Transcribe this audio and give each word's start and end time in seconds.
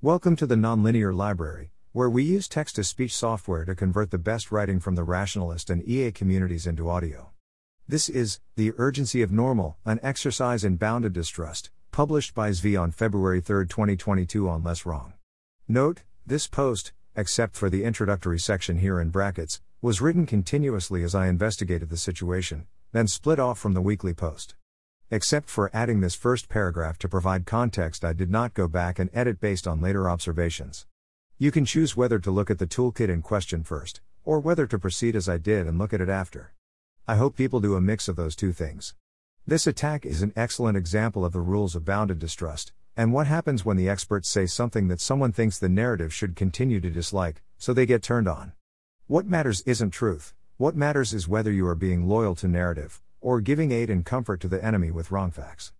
Welcome 0.00 0.36
to 0.36 0.46
the 0.46 0.54
Nonlinear 0.54 1.12
Library, 1.12 1.72
where 1.90 2.08
we 2.08 2.22
use 2.22 2.46
text 2.46 2.76
to 2.76 2.84
speech 2.84 3.12
software 3.16 3.64
to 3.64 3.74
convert 3.74 4.12
the 4.12 4.16
best 4.16 4.52
writing 4.52 4.78
from 4.78 4.94
the 4.94 5.02
rationalist 5.02 5.70
and 5.70 5.82
EA 5.88 6.12
communities 6.12 6.68
into 6.68 6.88
audio. 6.88 7.30
This 7.88 8.08
is 8.08 8.38
The 8.54 8.74
Urgency 8.78 9.22
of 9.22 9.32
Normal, 9.32 9.76
an 9.84 9.98
exercise 10.00 10.62
in 10.62 10.76
bounded 10.76 11.14
distrust, 11.14 11.72
published 11.90 12.32
by 12.32 12.50
Zvi 12.50 12.80
on 12.80 12.92
February 12.92 13.40
3, 13.40 13.66
2022 13.66 14.48
on 14.48 14.62
Less 14.62 14.86
Wrong. 14.86 15.14
Note, 15.66 16.04
this 16.24 16.46
post, 16.46 16.92
except 17.16 17.56
for 17.56 17.68
the 17.68 17.82
introductory 17.82 18.38
section 18.38 18.78
here 18.78 19.00
in 19.00 19.10
brackets, 19.10 19.60
was 19.82 20.00
written 20.00 20.26
continuously 20.26 21.02
as 21.02 21.16
I 21.16 21.26
investigated 21.26 21.90
the 21.90 21.96
situation, 21.96 22.68
then 22.92 23.08
split 23.08 23.40
off 23.40 23.58
from 23.58 23.74
the 23.74 23.82
weekly 23.82 24.14
post. 24.14 24.54
Except 25.10 25.48
for 25.48 25.70
adding 25.72 26.00
this 26.00 26.14
first 26.14 26.50
paragraph 26.50 26.98
to 26.98 27.08
provide 27.08 27.46
context, 27.46 28.04
I 28.04 28.12
did 28.12 28.30
not 28.30 28.52
go 28.52 28.68
back 28.68 28.98
and 28.98 29.08
edit 29.14 29.40
based 29.40 29.66
on 29.66 29.80
later 29.80 30.06
observations. 30.06 30.84
You 31.38 31.50
can 31.50 31.64
choose 31.64 31.96
whether 31.96 32.18
to 32.18 32.30
look 32.30 32.50
at 32.50 32.58
the 32.58 32.66
toolkit 32.66 33.08
in 33.08 33.22
question 33.22 33.64
first, 33.64 34.02
or 34.22 34.38
whether 34.38 34.66
to 34.66 34.78
proceed 34.78 35.16
as 35.16 35.26
I 35.26 35.38
did 35.38 35.66
and 35.66 35.78
look 35.78 35.94
at 35.94 36.02
it 36.02 36.10
after. 36.10 36.52
I 37.06 37.16
hope 37.16 37.36
people 37.36 37.58
do 37.58 37.74
a 37.74 37.80
mix 37.80 38.06
of 38.06 38.16
those 38.16 38.36
two 38.36 38.52
things. 38.52 38.94
This 39.46 39.66
attack 39.66 40.04
is 40.04 40.20
an 40.20 40.34
excellent 40.36 40.76
example 40.76 41.24
of 41.24 41.32
the 41.32 41.40
rules 41.40 41.74
of 41.74 41.86
bounded 41.86 42.18
distrust, 42.18 42.74
and 42.94 43.10
what 43.10 43.26
happens 43.26 43.64
when 43.64 43.78
the 43.78 43.88
experts 43.88 44.28
say 44.28 44.44
something 44.44 44.88
that 44.88 45.00
someone 45.00 45.32
thinks 45.32 45.58
the 45.58 45.70
narrative 45.70 46.12
should 46.12 46.36
continue 46.36 46.80
to 46.80 46.90
dislike, 46.90 47.40
so 47.56 47.72
they 47.72 47.86
get 47.86 48.02
turned 48.02 48.28
on. 48.28 48.52
What 49.06 49.24
matters 49.24 49.62
isn't 49.62 49.92
truth, 49.92 50.34
what 50.58 50.76
matters 50.76 51.14
is 51.14 51.26
whether 51.26 51.50
you 51.50 51.66
are 51.66 51.74
being 51.74 52.06
loyal 52.06 52.34
to 52.34 52.46
narrative, 52.46 53.00
or 53.20 53.40
giving 53.40 53.72
aid 53.72 53.90
and 53.90 54.04
comfort 54.04 54.40
to 54.40 54.48
the 54.48 54.64
enemy 54.64 54.90
with 54.90 55.10
wrong 55.10 55.30
facts. 55.30 55.72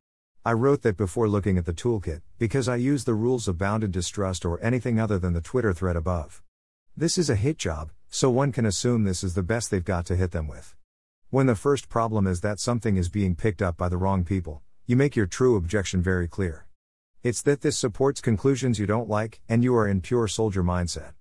I 0.44 0.52
wrote 0.52 0.82
that 0.82 0.96
before 0.96 1.28
looking 1.28 1.58
at 1.58 1.66
the 1.66 1.72
toolkit, 1.72 2.22
because 2.38 2.68
I 2.68 2.76
use 2.76 3.04
the 3.04 3.14
rules 3.14 3.48
of 3.48 3.58
bounded 3.58 3.92
distrust 3.92 4.44
or 4.44 4.62
anything 4.62 4.98
other 4.98 5.18
than 5.18 5.34
the 5.34 5.40
Twitter 5.40 5.72
thread 5.72 5.96
above. 5.96 6.42
This 6.96 7.18
is 7.18 7.28
a 7.28 7.36
hit 7.36 7.58
job, 7.58 7.90
so 8.08 8.30
one 8.30 8.52
can 8.52 8.64
assume 8.64 9.04
this 9.04 9.22
is 9.22 9.34
the 9.34 9.42
best 9.42 9.70
they've 9.70 9.84
got 9.84 10.06
to 10.06 10.16
hit 10.16 10.30
them 10.30 10.48
with. 10.48 10.74
When 11.30 11.46
the 11.46 11.54
first 11.54 11.88
problem 11.88 12.26
is 12.26 12.40
that 12.40 12.58
something 12.58 12.96
is 12.96 13.10
being 13.10 13.36
picked 13.36 13.60
up 13.60 13.76
by 13.76 13.90
the 13.90 13.98
wrong 13.98 14.24
people, 14.24 14.62
you 14.86 14.96
make 14.96 15.14
your 15.14 15.26
true 15.26 15.56
objection 15.56 16.02
very 16.02 16.26
clear. 16.26 16.66
It's 17.22 17.42
that 17.42 17.60
this 17.60 17.76
supports 17.76 18.22
conclusions 18.22 18.78
you 18.78 18.86
don't 18.86 19.08
like, 19.08 19.40
and 19.48 19.62
you 19.62 19.76
are 19.76 19.86
in 19.86 20.00
pure 20.00 20.28
soldier 20.28 20.62
mindset. 20.62 21.12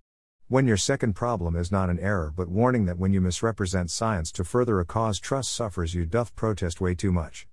When 0.49 0.65
your 0.65 0.77
second 0.77 1.13
problem 1.13 1.55
is 1.55 1.71
not 1.71 1.89
an 1.89 1.99
error 1.99 2.33
but 2.35 2.47
warning 2.47 2.85
that 2.85 2.97
when 2.97 3.11
you 3.11 3.19
misrepresent 3.19 3.91
science 3.91 4.31
to 4.31 4.43
further 4.43 4.79
a 4.79 4.85
cause 4.85 5.19
trust 5.19 5.51
suffers, 5.53 5.93
you 5.93 6.05
doth 6.05 6.35
protest 6.35 6.79
way 6.79 6.95
too 6.95 7.11
much. 7.11 7.47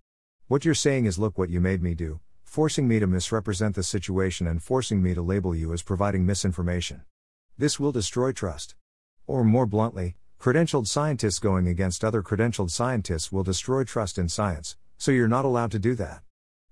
What 0.47 0.65
you're 0.65 0.75
saying 0.75 1.07
is, 1.07 1.19
look 1.19 1.37
what 1.37 1.51
you 1.51 1.61
made 1.61 1.83
me 1.83 1.95
do, 1.95 2.21
forcing 2.45 2.87
me 2.87 3.01
to 3.01 3.07
misrepresent 3.07 3.75
the 3.75 3.83
situation 3.83 4.47
and 4.47 4.63
forcing 4.63 5.03
me 5.03 5.13
to 5.15 5.23
label 5.23 5.57
you 5.57 5.73
as 5.73 5.83
providing 5.83 6.25
misinformation. 6.25 7.03
This 7.59 7.81
will 7.81 7.91
destroy 7.91 8.31
trust. 8.31 8.77
Or 9.27 9.43
more 9.43 9.67
bluntly, 9.67 10.17
Credentialed 10.45 10.87
scientists 10.87 11.39
going 11.39 11.67
against 11.67 12.05
other 12.05 12.23
credentialed 12.23 12.71
scientists 12.71 13.33
will 13.33 13.43
destroy 13.43 13.83
trust 13.83 14.19
in 14.19 14.29
science, 14.29 14.77
so 14.99 15.11
you're 15.11 15.27
not 15.27 15.47
allowed 15.47 15.71
to 15.71 15.79
do 15.79 15.95
that. 15.95 16.21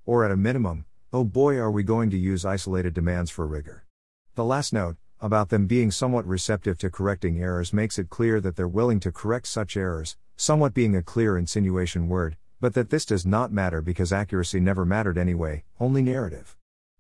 Or 0.05 0.27
at 0.27 0.31
a 0.31 0.37
minimum, 0.37 0.85
oh 1.11 1.25
boy, 1.25 1.57
are 1.57 1.71
we 1.71 1.83
going 1.83 2.11
to 2.11 2.19
use 2.19 2.45
isolated 2.45 2.93
demands 2.93 3.31
for 3.31 3.47
rigor. 3.47 3.87
The 4.35 4.45
last 4.45 4.75
note, 4.75 4.99
about 5.23 5.51
them 5.51 5.67
being 5.67 5.93
somewhat 5.93 6.27
receptive 6.27 6.77
to 6.79 6.91
correcting 6.91 7.41
errors, 7.41 7.73
makes 7.73 7.97
it 7.97 8.11
clear 8.11 8.41
that 8.41 8.57
they're 8.57 8.67
willing 8.67 8.99
to 9.01 9.13
correct 9.13 9.47
such 9.47 9.77
errors, 9.77 10.17
somewhat 10.37 10.75
being 10.75 10.97
a 10.97 11.03
clear 11.03 11.39
insinuation 11.39 12.09
word, 12.09 12.37
but 12.61 12.75
that 12.75 12.91
this 12.91 13.05
does 13.05 13.25
not 13.25 13.53
matter 13.53 13.81
because 13.81 14.13
accuracy 14.13 14.59
never 14.59 14.85
mattered 14.85 15.17
anyway, 15.17 15.63
only 15.79 16.03
narrative. 16.03 16.57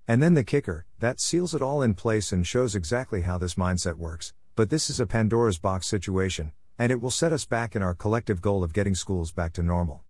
And 0.06 0.22
then 0.22 0.34
the 0.34 0.44
kicker, 0.44 0.86
that 1.00 1.20
seals 1.20 1.52
it 1.52 1.62
all 1.62 1.82
in 1.82 1.94
place 1.94 2.30
and 2.30 2.46
shows 2.46 2.76
exactly 2.76 3.22
how 3.22 3.38
this 3.38 3.56
mindset 3.56 3.96
works, 3.96 4.32
but 4.54 4.70
this 4.70 4.88
is 4.88 5.00
a 5.00 5.06
Pandora's 5.06 5.58
box 5.58 5.88
situation, 5.88 6.52
and 6.78 6.92
it 6.92 7.00
will 7.00 7.10
set 7.10 7.32
us 7.32 7.44
back 7.44 7.74
in 7.74 7.82
our 7.82 7.94
collective 7.94 8.40
goal 8.40 8.62
of 8.62 8.72
getting 8.72 8.94
schools 8.94 9.32
back 9.32 9.52
to 9.54 9.62
normal. 9.62 10.02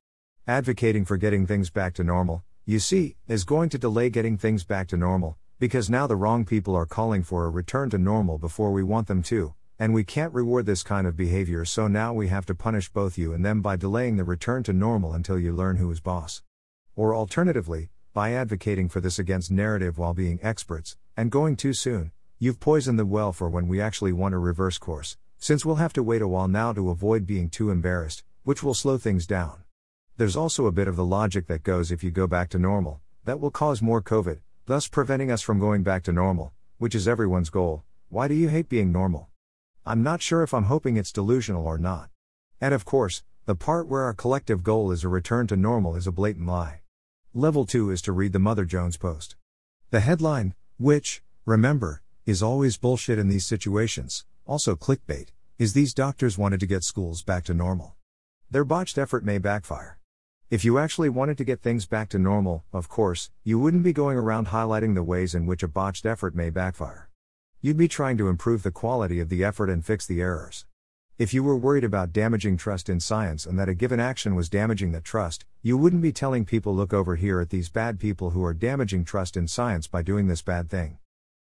Advocating 0.46 1.06
for 1.06 1.16
getting 1.16 1.46
things 1.46 1.70
back 1.70 1.94
to 1.94 2.04
normal, 2.04 2.44
you 2.66 2.78
see, 2.78 3.16
is 3.26 3.44
going 3.44 3.68
to 3.70 3.78
delay 3.78 4.10
getting 4.10 4.36
things 4.36 4.64
back 4.64 4.88
to 4.88 4.96
normal, 4.96 5.38
because 5.62 5.88
now 5.88 6.08
the 6.08 6.16
wrong 6.16 6.44
people 6.44 6.74
are 6.74 6.84
calling 6.84 7.22
for 7.22 7.44
a 7.44 7.48
return 7.48 7.88
to 7.88 7.96
normal 7.96 8.36
before 8.36 8.72
we 8.72 8.82
want 8.82 9.06
them 9.06 9.22
to, 9.22 9.54
and 9.78 9.94
we 9.94 10.02
can't 10.02 10.34
reward 10.34 10.66
this 10.66 10.82
kind 10.82 11.06
of 11.06 11.16
behavior, 11.16 11.64
so 11.64 11.86
now 11.86 12.12
we 12.12 12.26
have 12.26 12.44
to 12.44 12.52
punish 12.52 12.88
both 12.88 13.16
you 13.16 13.32
and 13.32 13.44
them 13.44 13.62
by 13.62 13.76
delaying 13.76 14.16
the 14.16 14.24
return 14.24 14.64
to 14.64 14.72
normal 14.72 15.12
until 15.12 15.38
you 15.38 15.52
learn 15.52 15.76
who 15.76 15.88
is 15.92 16.00
boss. 16.00 16.42
Or 16.96 17.14
alternatively, 17.14 17.90
by 18.12 18.32
advocating 18.32 18.88
for 18.88 19.00
this 19.00 19.20
against 19.20 19.52
narrative 19.52 19.98
while 19.98 20.14
being 20.14 20.40
experts, 20.42 20.96
and 21.16 21.30
going 21.30 21.54
too 21.54 21.74
soon, 21.74 22.10
you've 22.40 22.58
poisoned 22.58 22.98
the 22.98 23.06
well 23.06 23.32
for 23.32 23.48
when 23.48 23.68
we 23.68 23.80
actually 23.80 24.12
want 24.12 24.34
a 24.34 24.38
reverse 24.38 24.78
course, 24.78 25.16
since 25.38 25.64
we'll 25.64 25.76
have 25.76 25.92
to 25.92 26.02
wait 26.02 26.22
a 26.22 26.26
while 26.26 26.48
now 26.48 26.72
to 26.72 26.90
avoid 26.90 27.24
being 27.24 27.48
too 27.48 27.70
embarrassed, 27.70 28.24
which 28.42 28.64
will 28.64 28.74
slow 28.74 28.98
things 28.98 29.28
down. 29.28 29.62
There's 30.16 30.34
also 30.34 30.66
a 30.66 30.72
bit 30.72 30.88
of 30.88 30.96
the 30.96 31.04
logic 31.04 31.46
that 31.46 31.62
goes 31.62 31.92
if 31.92 32.02
you 32.02 32.10
go 32.10 32.26
back 32.26 32.48
to 32.48 32.58
normal, 32.58 33.00
that 33.26 33.38
will 33.38 33.52
cause 33.52 33.80
more 33.80 34.02
COVID, 34.02 34.40
thus 34.66 34.88
preventing 34.88 35.30
us 35.30 35.42
from 35.42 35.58
going 35.58 35.82
back 35.82 36.02
to 36.04 36.12
normal, 36.12 36.52
which 36.78 36.94
is 36.94 37.08
everyone's 37.08 37.50
goal. 37.50 37.82
Why 38.08 38.28
do 38.28 38.34
you 38.34 38.48
hate 38.48 38.68
being 38.68 38.92
normal? 38.92 39.28
I'm 39.84 40.02
not 40.02 40.22
sure 40.22 40.42
if 40.42 40.54
I'm 40.54 40.64
hoping 40.64 40.96
it's 40.96 41.12
delusional 41.12 41.66
or 41.66 41.78
not. 41.78 42.10
And 42.60 42.72
of 42.72 42.84
course, 42.84 43.24
the 43.46 43.56
part 43.56 43.88
where 43.88 44.02
our 44.02 44.14
collective 44.14 44.62
goal 44.62 44.92
is 44.92 45.02
a 45.02 45.08
return 45.08 45.48
to 45.48 45.56
normal 45.56 45.96
is 45.96 46.06
a 46.06 46.12
blatant 46.12 46.46
lie. 46.46 46.82
Level 47.34 47.66
2 47.66 47.90
is 47.90 48.02
to 48.02 48.12
read 48.12 48.32
the 48.32 48.38
Mother 48.38 48.64
Jones 48.64 48.96
post. 48.96 49.34
The 49.90 50.00
headline, 50.00 50.54
which, 50.78 51.22
remember, 51.44 52.02
is 52.24 52.42
always 52.42 52.76
bullshit 52.76 53.18
in 53.18 53.28
these 53.28 53.46
situations, 53.46 54.24
also 54.46 54.76
clickbait, 54.76 55.30
is 55.58 55.72
these 55.72 55.94
doctors 55.94 56.38
wanted 56.38 56.60
to 56.60 56.66
get 56.66 56.84
schools 56.84 57.22
back 57.22 57.44
to 57.44 57.54
normal. 57.54 57.96
Their 58.50 58.64
botched 58.64 58.98
effort 58.98 59.24
may 59.24 59.38
backfire. 59.38 59.98
If 60.52 60.66
you 60.66 60.76
actually 60.76 61.08
wanted 61.08 61.38
to 61.38 61.44
get 61.44 61.62
things 61.62 61.86
back 61.86 62.10
to 62.10 62.18
normal, 62.18 62.62
of 62.74 62.86
course, 62.86 63.30
you 63.42 63.58
wouldn't 63.58 63.84
be 63.84 63.94
going 63.94 64.18
around 64.18 64.48
highlighting 64.48 64.94
the 64.94 65.02
ways 65.02 65.34
in 65.34 65.46
which 65.46 65.62
a 65.62 65.66
botched 65.66 66.04
effort 66.04 66.34
may 66.34 66.50
backfire. 66.50 67.08
You'd 67.62 67.78
be 67.78 67.88
trying 67.88 68.18
to 68.18 68.28
improve 68.28 68.62
the 68.62 68.70
quality 68.70 69.18
of 69.18 69.30
the 69.30 69.42
effort 69.42 69.70
and 69.70 69.82
fix 69.82 70.04
the 70.06 70.20
errors. 70.20 70.66
If 71.16 71.32
you 71.32 71.42
were 71.42 71.56
worried 71.56 71.84
about 71.84 72.12
damaging 72.12 72.58
trust 72.58 72.90
in 72.90 73.00
science 73.00 73.46
and 73.46 73.58
that 73.58 73.70
a 73.70 73.74
given 73.74 73.98
action 73.98 74.34
was 74.34 74.50
damaging 74.50 74.92
that 74.92 75.04
trust, 75.04 75.46
you 75.62 75.78
wouldn't 75.78 76.02
be 76.02 76.12
telling 76.12 76.44
people 76.44 76.74
look 76.74 76.92
over 76.92 77.16
here 77.16 77.40
at 77.40 77.48
these 77.48 77.70
bad 77.70 77.98
people 77.98 78.32
who 78.32 78.44
are 78.44 78.52
damaging 78.52 79.06
trust 79.06 79.38
in 79.38 79.48
science 79.48 79.86
by 79.86 80.02
doing 80.02 80.26
this 80.26 80.42
bad 80.42 80.68
thing. 80.68 80.98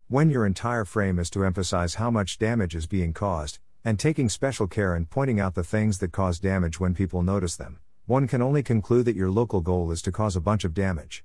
When 0.08 0.28
your 0.28 0.44
entire 0.44 0.84
frame 0.84 1.18
is 1.18 1.30
to 1.30 1.46
emphasize 1.46 1.94
how 1.94 2.10
much 2.10 2.38
damage 2.38 2.76
is 2.76 2.86
being 2.86 3.14
caused, 3.14 3.58
and 3.82 3.98
taking 3.98 4.28
special 4.28 4.66
care 4.66 4.94
and 4.94 5.08
pointing 5.08 5.40
out 5.40 5.54
the 5.54 5.64
things 5.64 5.96
that 6.00 6.12
cause 6.12 6.38
damage 6.38 6.78
when 6.78 6.92
people 6.92 7.22
notice 7.22 7.56
them, 7.56 7.78
one 8.08 8.26
can 8.26 8.40
only 8.40 8.62
conclude 8.62 9.04
that 9.04 9.16
your 9.16 9.30
local 9.30 9.60
goal 9.60 9.90
is 9.90 10.00
to 10.00 10.10
cause 10.10 10.34
a 10.34 10.40
bunch 10.40 10.64
of 10.64 10.72
damage. 10.72 11.24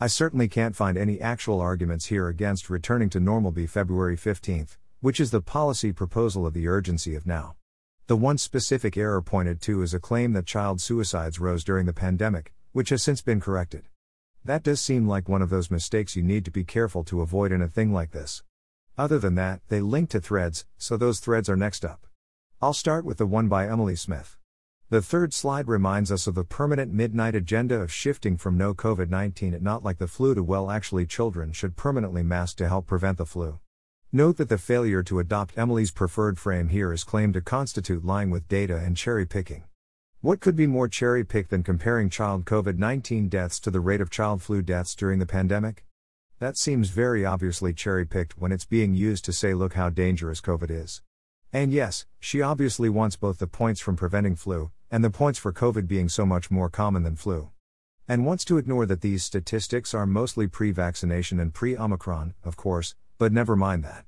I 0.00 0.08
certainly 0.08 0.48
can't 0.48 0.74
find 0.74 0.98
any 0.98 1.20
actual 1.20 1.60
arguments 1.60 2.06
here 2.06 2.26
against 2.26 2.68
returning 2.68 3.08
to 3.10 3.20
normal 3.20 3.52
by 3.52 3.66
February 3.66 4.16
15th, 4.16 4.76
which 5.00 5.20
is 5.20 5.30
the 5.30 5.40
policy 5.40 5.92
proposal 5.92 6.44
of 6.44 6.52
the 6.52 6.66
urgency 6.66 7.14
of 7.14 7.24
now. 7.24 7.54
The 8.08 8.16
one 8.16 8.36
specific 8.36 8.96
error 8.96 9.22
pointed 9.22 9.62
to 9.62 9.80
is 9.82 9.94
a 9.94 10.00
claim 10.00 10.32
that 10.32 10.44
child 10.44 10.80
suicides 10.80 11.38
rose 11.38 11.62
during 11.62 11.86
the 11.86 11.92
pandemic, 11.92 12.52
which 12.72 12.88
has 12.88 13.00
since 13.00 13.22
been 13.22 13.40
corrected. 13.40 13.84
That 14.44 14.64
does 14.64 14.80
seem 14.80 15.06
like 15.06 15.28
one 15.28 15.40
of 15.40 15.50
those 15.50 15.70
mistakes 15.70 16.16
you 16.16 16.24
need 16.24 16.44
to 16.46 16.50
be 16.50 16.64
careful 16.64 17.04
to 17.04 17.20
avoid 17.20 17.52
in 17.52 17.62
a 17.62 17.68
thing 17.68 17.92
like 17.92 18.10
this. 18.10 18.42
Other 18.98 19.20
than 19.20 19.36
that, 19.36 19.60
they 19.68 19.80
link 19.80 20.10
to 20.10 20.20
threads, 20.20 20.66
so 20.78 20.96
those 20.96 21.20
threads 21.20 21.48
are 21.48 21.56
next 21.56 21.84
up. 21.84 22.08
I'll 22.60 22.74
start 22.74 23.04
with 23.04 23.18
the 23.18 23.26
one 23.26 23.46
by 23.46 23.68
Emily 23.68 23.94
Smith. 23.94 24.36
The 24.94 25.02
third 25.02 25.34
slide 25.34 25.66
reminds 25.66 26.12
us 26.12 26.28
of 26.28 26.36
the 26.36 26.44
permanent 26.44 26.92
midnight 26.92 27.34
agenda 27.34 27.80
of 27.80 27.92
shifting 27.92 28.36
from 28.36 28.56
no 28.56 28.74
COVID 28.74 29.10
19 29.10 29.52
at 29.52 29.60
not 29.60 29.82
like 29.82 29.98
the 29.98 30.06
flu 30.06 30.36
to 30.36 30.42
well, 30.44 30.70
actually, 30.70 31.04
children 31.04 31.50
should 31.50 31.74
permanently 31.74 32.22
mask 32.22 32.58
to 32.58 32.68
help 32.68 32.86
prevent 32.86 33.18
the 33.18 33.26
flu. 33.26 33.58
Note 34.12 34.36
that 34.36 34.48
the 34.48 34.56
failure 34.56 35.02
to 35.02 35.18
adopt 35.18 35.58
Emily's 35.58 35.90
preferred 35.90 36.38
frame 36.38 36.68
here 36.68 36.92
is 36.92 37.02
claimed 37.02 37.34
to 37.34 37.40
constitute 37.40 38.04
lying 38.04 38.30
with 38.30 38.46
data 38.46 38.76
and 38.76 38.96
cherry 38.96 39.26
picking. 39.26 39.64
What 40.20 40.38
could 40.38 40.54
be 40.54 40.68
more 40.68 40.86
cherry 40.86 41.24
picked 41.24 41.50
than 41.50 41.64
comparing 41.64 42.08
child 42.08 42.44
COVID 42.44 42.78
19 42.78 43.28
deaths 43.28 43.58
to 43.62 43.72
the 43.72 43.80
rate 43.80 44.00
of 44.00 44.10
child 44.10 44.42
flu 44.42 44.62
deaths 44.62 44.94
during 44.94 45.18
the 45.18 45.26
pandemic? 45.26 45.84
That 46.38 46.56
seems 46.56 46.90
very 46.90 47.24
obviously 47.24 47.72
cherry 47.72 48.06
picked 48.06 48.38
when 48.38 48.52
it's 48.52 48.64
being 48.64 48.94
used 48.94 49.24
to 49.24 49.32
say, 49.32 49.54
look 49.54 49.74
how 49.74 49.90
dangerous 49.90 50.40
COVID 50.40 50.70
is. 50.70 51.02
And 51.54 51.72
yes, 51.72 52.04
she 52.18 52.42
obviously 52.42 52.88
wants 52.88 53.14
both 53.14 53.38
the 53.38 53.46
points 53.46 53.80
from 53.80 53.94
preventing 53.94 54.34
flu, 54.34 54.72
and 54.90 55.04
the 55.04 55.08
points 55.08 55.38
for 55.38 55.52
COVID 55.52 55.86
being 55.86 56.08
so 56.08 56.26
much 56.26 56.50
more 56.50 56.68
common 56.68 57.04
than 57.04 57.14
flu. 57.14 57.50
And 58.08 58.26
wants 58.26 58.44
to 58.46 58.58
ignore 58.58 58.86
that 58.86 59.02
these 59.02 59.22
statistics 59.22 59.94
are 59.94 60.04
mostly 60.04 60.48
pre 60.48 60.72
vaccination 60.72 61.38
and 61.38 61.54
pre 61.54 61.76
Omicron, 61.76 62.34
of 62.42 62.56
course, 62.56 62.96
but 63.18 63.32
never 63.32 63.54
mind 63.54 63.84
that. 63.84 64.04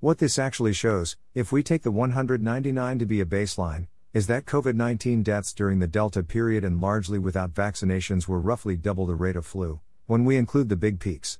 What 0.00 0.18
this 0.18 0.40
actually 0.40 0.72
shows, 0.72 1.16
if 1.34 1.52
we 1.52 1.62
take 1.62 1.84
the 1.84 1.92
199 1.92 2.98
to 2.98 3.06
be 3.06 3.20
a 3.20 3.24
baseline, 3.24 3.86
is 4.12 4.26
that 4.26 4.44
COVID 4.44 4.74
19 4.74 5.22
deaths 5.22 5.52
during 5.52 5.78
the 5.78 5.86
Delta 5.86 6.24
period 6.24 6.64
and 6.64 6.80
largely 6.80 7.20
without 7.20 7.54
vaccinations 7.54 8.26
were 8.26 8.40
roughly 8.40 8.76
double 8.76 9.06
the 9.06 9.14
rate 9.14 9.36
of 9.36 9.46
flu, 9.46 9.78
when 10.06 10.24
we 10.24 10.36
include 10.36 10.68
the 10.68 10.74
big 10.74 10.98
peaks. 10.98 11.38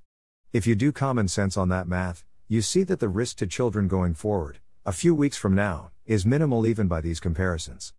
If 0.52 0.68
you 0.68 0.76
do 0.76 0.92
common 0.92 1.26
sense 1.26 1.56
on 1.56 1.68
that 1.70 1.88
math, 1.88 2.24
you 2.46 2.62
see 2.62 2.84
that 2.84 3.00
the 3.00 3.08
risk 3.08 3.38
to 3.38 3.46
children 3.48 3.88
going 3.88 4.14
forward, 4.14 4.60
a 4.88 4.92
few 4.92 5.14
weeks 5.14 5.36
from 5.36 5.54
now, 5.54 5.90
is 6.06 6.24
minimal 6.24 6.66
even 6.66 6.88
by 6.88 7.02
these 7.02 7.20
comparisons. 7.20 7.92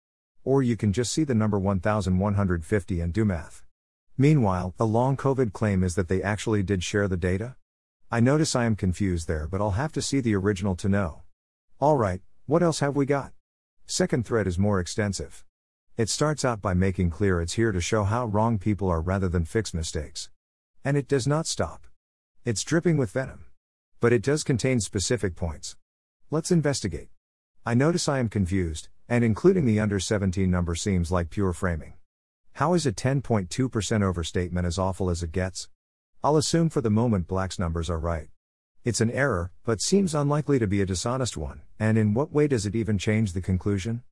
Or 0.44 0.64
you 0.64 0.76
can 0.76 0.92
just 0.92 1.14
see 1.14 1.24
the 1.24 1.36
number 1.36 1.60
1150 1.60 3.00
and 3.00 3.14
do 3.14 3.24
math. 3.24 3.64
Meanwhile, 4.18 4.74
the 4.78 4.88
long 4.88 5.16
COVID 5.16 5.54
claim 5.54 5.84
is 5.84 5.94
that 5.94 6.08
they 6.08 6.24
actually 6.24 6.64
did 6.64 6.84
share 6.84 7.08
the 7.08 7.16
data? 7.16 7.56
I 8.10 8.22
notice 8.22 8.56
I 8.56 8.66
am 8.66 8.76
confused 8.76 9.28
there, 9.28 9.48
but 9.48 9.62
I'll 9.62 9.78
have 9.78 9.92
to 9.92 10.02
see 10.02 10.20
the 10.20 10.34
original 10.34 10.76
to 10.78 10.90
know. 10.90 11.22
Alright, 11.80 12.22
what 12.48 12.64
else 12.64 12.80
have 12.80 12.96
we 12.96 13.06
got? 13.06 13.34
Second 13.86 14.26
thread 14.26 14.48
is 14.48 14.58
more 14.58 14.80
extensive. 14.80 15.46
It 15.96 16.10
starts 16.10 16.44
out 16.44 16.60
by 16.60 16.74
making 16.74 17.12
clear 17.12 17.40
it's 17.40 17.54
here 17.54 17.72
to 17.72 17.82
show 17.82 18.04
how 18.04 18.26
wrong 18.26 18.58
people 18.58 18.90
are 18.90 19.00
rather 19.00 19.30
than 19.30 19.46
fix 19.46 19.76
mistakes. 19.76 20.32
And 20.84 20.98
it 20.98 21.08
does 21.08 21.28
not 21.28 21.46
stop. 21.46 21.86
It's 22.46 22.64
dripping 22.64 22.98
with 22.98 23.12
venom. 23.12 23.46
But 24.00 24.12
it 24.12 24.24
does 24.24 24.44
contain 24.44 24.80
specific 24.80 25.36
points. 25.36 25.76
Let's 26.32 26.52
investigate. 26.52 27.08
I 27.66 27.74
notice 27.74 28.08
I 28.08 28.20
am 28.20 28.30
confused, 28.30 28.88
and 29.08 29.24
including 29.24 29.66
the 29.66 29.80
under 29.80 30.00
17 30.00 30.48
number 30.48 30.76
seems 30.76 31.12
like 31.12 31.32
pure 31.32 31.54
framing. 31.54 31.94
How 32.54 32.76
is 32.76 32.86
a 32.86 32.92
10.2% 32.92 34.04
overstatement 34.04 34.68
as 34.68 34.78
awful 34.78 35.10
as 35.10 35.24
it 35.24 35.32
gets? 35.32 35.70
I'll 36.24 36.38
assume 36.38 36.70
for 36.70 36.82
the 36.82 36.92
moment 36.92 37.28
Black's 37.28 37.58
numbers 37.58 37.90
are 37.90 37.98
right. 37.98 38.28
It's 38.86 39.02
an 39.02 39.10
error, 39.10 39.52
but 39.64 39.82
seems 39.82 40.14
unlikely 40.14 40.60
to 40.60 40.68
be 40.68 40.84
a 40.84 40.86
dishonest 40.86 41.36
one, 41.36 41.62
and 41.80 41.98
in 41.98 42.14
what 42.14 42.32
way 42.32 42.48
does 42.48 42.68
it 42.68 42.76
even 42.76 43.00
change 43.00 43.34
the 43.34 43.42
conclusion? 43.42 44.04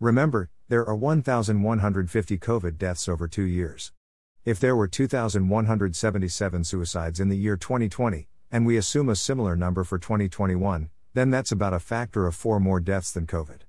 Remember, 0.00 0.50
there 0.68 0.84
are 0.84 0.96
1,150 0.96 2.38
COVID 2.38 2.78
deaths 2.78 3.08
over 3.08 3.28
two 3.28 3.44
years. 3.44 3.92
If 4.44 4.58
there 4.58 4.74
were 4.74 4.88
2,177 4.88 6.64
suicides 6.64 7.20
in 7.20 7.28
the 7.28 7.36
year 7.36 7.56
2020, 7.56 8.26
and 8.50 8.66
we 8.66 8.76
assume 8.76 9.08
a 9.08 9.14
similar 9.14 9.54
number 9.54 9.84
for 9.84 10.00
2021, 10.00 10.90
then 11.14 11.30
that's 11.30 11.52
about 11.52 11.74
a 11.74 11.80
factor 11.80 12.26
of 12.26 12.34
four 12.34 12.60
more 12.60 12.80
deaths 12.80 13.12
than 13.12 13.26
COVID. 13.26 13.60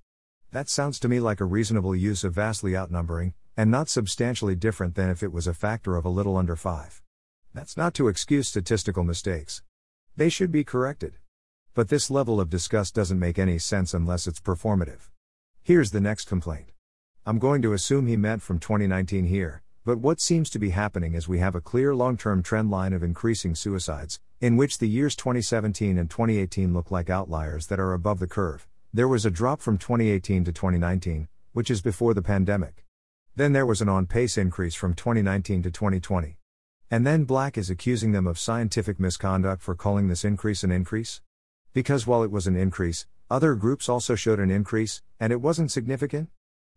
That 0.52 0.70
sounds 0.70 1.00
to 1.00 1.08
me 1.08 1.20
like 1.20 1.40
a 1.40 1.46
reasonable 1.46 1.96
use 1.96 2.24
of 2.24 2.34
vastly 2.34 2.76
outnumbering, 2.76 3.34
and 3.58 3.72
not 3.72 3.90
substantially 3.90 4.56
different 4.56 4.96
than 4.96 5.10
if 5.10 5.24
it 5.24 5.32
was 5.32 5.48
a 5.48 5.54
factor 5.54 5.96
of 5.96 6.06
a 6.06 6.10
little 6.10 6.38
under 6.38 6.56
5. 6.56 7.02
That's 7.54 7.76
not 7.76 7.94
to 7.96 8.08
excuse 8.08 8.48
statistical 8.48 9.04
mistakes. 9.04 9.64
They 10.16 10.30
should 10.30 10.52
be 10.52 10.64
corrected. 10.64 11.14
But 11.74 11.90
this 11.90 12.12
level 12.12 12.40
of 12.40 12.50
disgust 12.50 12.96
doesn't 12.96 13.20
make 13.20 13.40
any 13.40 13.58
sense 13.58 13.94
unless 13.94 14.28
it's 14.28 14.40
performative. 14.40 15.10
Here's 15.64 15.92
the 15.92 16.02
next 16.02 16.26
complaint. 16.26 16.72
I'm 17.26 17.40
going 17.40 17.62
to 17.62 17.74
assume 17.74 18.08
he 18.08 18.18
meant 18.18 18.42
from 18.42 18.60
2019 18.60 19.26
here, 19.26 19.62
but 19.86 20.00
what 20.00 20.20
seems 20.20 20.50
to 20.50 20.60
be 20.60 20.72
happening 20.72 21.14
is 21.14 21.28
we 21.28 21.40
have 21.40 21.56
a 21.56 21.62
clear 21.62 21.96
long 21.96 22.18
term 22.18 22.44
trend 22.44 22.70
line 22.70 22.94
of 22.94 23.04
increasing 23.04 23.56
suicides, 23.56 24.20
in 24.42 24.58
which 24.58 24.80
the 24.80 24.90
years 24.90 25.16
2017 25.16 26.00
and 26.00 26.10
2018 26.10 26.74
look 26.74 26.90
like 26.90 27.12
outliers 27.12 27.68
that 27.68 27.80
are 27.80 27.94
above 27.94 28.18
the 28.18 28.26
curve. 28.26 28.68
There 28.92 29.08
was 29.08 29.24
a 29.24 29.30
drop 29.30 29.62
from 29.62 29.78
2018 29.78 30.46
to 30.46 30.52
2019, 30.52 31.28
which 31.54 31.70
is 31.70 31.84
before 31.84 32.16
the 32.16 32.24
pandemic. 32.24 32.84
Then 33.36 33.54
there 33.54 33.68
was 33.68 33.82
an 33.82 33.90
on 33.90 34.08
pace 34.08 34.40
increase 34.40 34.74
from 34.74 34.96
2019 34.96 35.62
to 35.62 35.70
2020. 35.70 36.40
And 36.90 37.06
then 37.06 37.24
Black 37.24 37.56
is 37.56 37.70
accusing 37.70 38.14
them 38.14 38.26
of 38.26 38.40
scientific 38.40 39.00
misconduct 39.00 39.62
for 39.62 39.76
calling 39.76 40.08
this 40.08 40.26
increase 40.26 40.64
an 40.64 40.72
increase? 40.72 41.22
Because 41.72 42.08
while 42.08 42.24
it 42.24 42.32
was 42.32 42.48
an 42.48 42.56
increase, 42.56 43.06
other 43.30 43.54
groups 43.54 43.88
also 43.88 44.16
showed 44.16 44.40
an 44.40 44.50
increase, 44.50 45.04
and 45.20 45.32
it 45.32 45.40
wasn't 45.40 45.72
significant? 45.72 46.30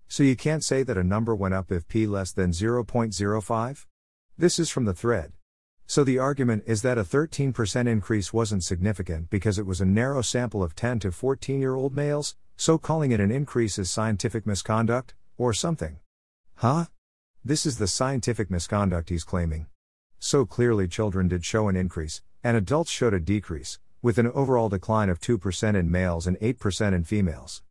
So 0.06 0.22
you 0.22 0.36
can't 0.36 0.62
say 0.62 0.82
that 0.82 0.98
a 0.98 1.02
number 1.02 1.34
went 1.34 1.54
up 1.54 1.72
if 1.72 1.88
p 1.88 2.06
less 2.06 2.30
than 2.30 2.50
0.05? 2.50 3.86
This 4.36 4.58
is 4.58 4.68
from 4.68 4.84
the 4.84 4.92
thread. 4.92 5.32
So 5.86 6.02
the 6.02 6.18
argument 6.18 6.64
is 6.66 6.82
that 6.82 6.98
a 6.98 7.04
13% 7.04 7.86
increase 7.86 8.32
wasn't 8.32 8.64
significant 8.64 9.28
because 9.28 9.58
it 9.58 9.66
was 9.66 9.80
a 9.80 9.86
narrow 9.86 10.22
sample 10.22 10.62
of 10.62 10.74
10 10.74 11.00
to 11.00 11.12
14 11.12 11.60
year 11.60 11.74
old 11.74 11.94
males, 11.94 12.36
so 12.56 12.78
calling 12.78 13.12
it 13.12 13.20
an 13.20 13.30
increase 13.30 13.78
is 13.78 13.90
scientific 13.90 14.46
misconduct, 14.46 15.14
or 15.36 15.52
something. 15.52 15.98
Huh? 16.56 16.86
This 17.44 17.66
is 17.66 17.76
the 17.76 17.86
scientific 17.86 18.50
misconduct 18.50 19.10
he's 19.10 19.24
claiming. 19.24 19.66
So 20.18 20.46
clearly, 20.46 20.88
children 20.88 21.28
did 21.28 21.44
show 21.44 21.68
an 21.68 21.76
increase, 21.76 22.22
and 22.42 22.56
adults 22.56 22.90
showed 22.90 23.12
a 23.12 23.20
decrease, 23.20 23.78
with 24.00 24.16
an 24.16 24.28
overall 24.28 24.70
decline 24.70 25.10
of 25.10 25.20
2% 25.20 25.74
in 25.76 25.90
males 25.90 26.26
and 26.26 26.38
8% 26.38 26.94
in 26.94 27.04
females. 27.04 27.62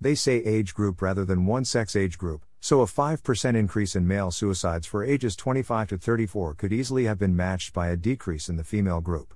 They 0.00 0.14
say 0.14 0.36
age 0.36 0.72
group 0.72 1.02
rather 1.02 1.24
than 1.24 1.46
one 1.46 1.64
sex 1.64 1.96
age 1.96 2.18
group, 2.18 2.45
so 2.60 2.80
a 2.80 2.86
5% 2.86 3.54
increase 3.54 3.94
in 3.94 4.06
male 4.06 4.30
suicides 4.30 4.86
for 4.86 5.04
ages 5.04 5.36
25 5.36 5.88
to 5.88 5.98
34 5.98 6.54
could 6.54 6.72
easily 6.72 7.04
have 7.04 7.18
been 7.18 7.36
matched 7.36 7.72
by 7.72 7.88
a 7.88 7.96
decrease 7.96 8.48
in 8.48 8.56
the 8.56 8.64
female 8.64 9.00
group. 9.00 9.34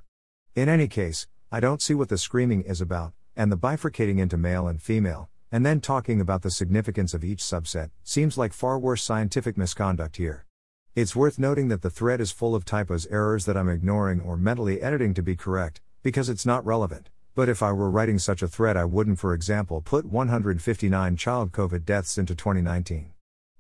In 0.55 0.69
any 0.69 0.88
case, 0.88 1.26
I 1.52 1.61
don't 1.61 1.82
see 1.82 1.94
what 1.94 2.08
the 2.08 2.19
screaming 2.19 2.62
is 2.62 2.81
about, 2.81 3.12
and 3.37 3.50
the 3.50 3.56
bifurcating 3.56 4.19
into 4.19 4.37
male 4.37 4.67
and 4.67 4.81
female, 4.81 5.28
and 5.52 5.64
then 5.64 5.81
talking 5.81 6.20
about 6.20 6.43
the 6.43 6.50
significance 6.50 7.14
of 7.14 7.25
each 7.25 7.43
subset, 7.43 7.90
seems 8.05 8.38
like 8.38 8.52
far 8.52 8.78
worse 8.78 9.02
scientific 9.02 9.56
misconduct 9.56 10.17
here. 10.17 10.46
It's 10.94 11.17
worth 11.17 11.38
noting 11.38 11.69
that 11.69 11.82
the 11.82 11.90
thread 11.90 12.20
is 12.20 12.32
full 12.32 12.55
of 12.55 12.64
typos 12.64 13.06
errors 13.06 13.46
that 13.46 13.56
I'm 13.56 13.69
ignoring 13.69 14.20
or 14.20 14.37
mentally 14.37 14.82
editing 14.82 15.14
to 15.14 15.22
be 15.22 15.37
correct, 15.37 15.81
because 16.02 16.28
it's 16.28 16.46
not 16.46 16.67
relevant. 16.67 17.11
But 17.35 17.49
if 17.49 17.62
I 17.62 17.73
were 17.73 17.91
writing 17.91 18.19
such 18.19 18.43
a 18.43 18.49
thread, 18.49 18.77
I 18.77 18.85
wouldn't, 18.85 19.21
for 19.21 19.35
example, 19.35 19.81
put 19.81 20.05
159 20.05 21.17
child 21.17 21.53
COVID 21.53 21.85
deaths 21.85 22.19
into 22.19 22.35
2019. 22.35 23.12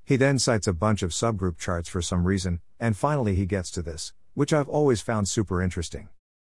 He 0.04 0.16
then 0.16 0.40
cites 0.40 0.66
a 0.66 0.72
bunch 0.72 1.02
of 1.02 1.12
subgroup 1.12 1.56
charts 1.56 1.88
for 1.88 2.02
some 2.02 2.24
reason, 2.24 2.60
and 2.80 2.96
finally 2.96 3.36
he 3.36 3.46
gets 3.46 3.70
to 3.70 3.82
this, 3.82 4.12
which 4.34 4.52
I've 4.52 4.68
always 4.68 5.00
found 5.00 5.28
super 5.28 5.62
interesting. 5.62 6.08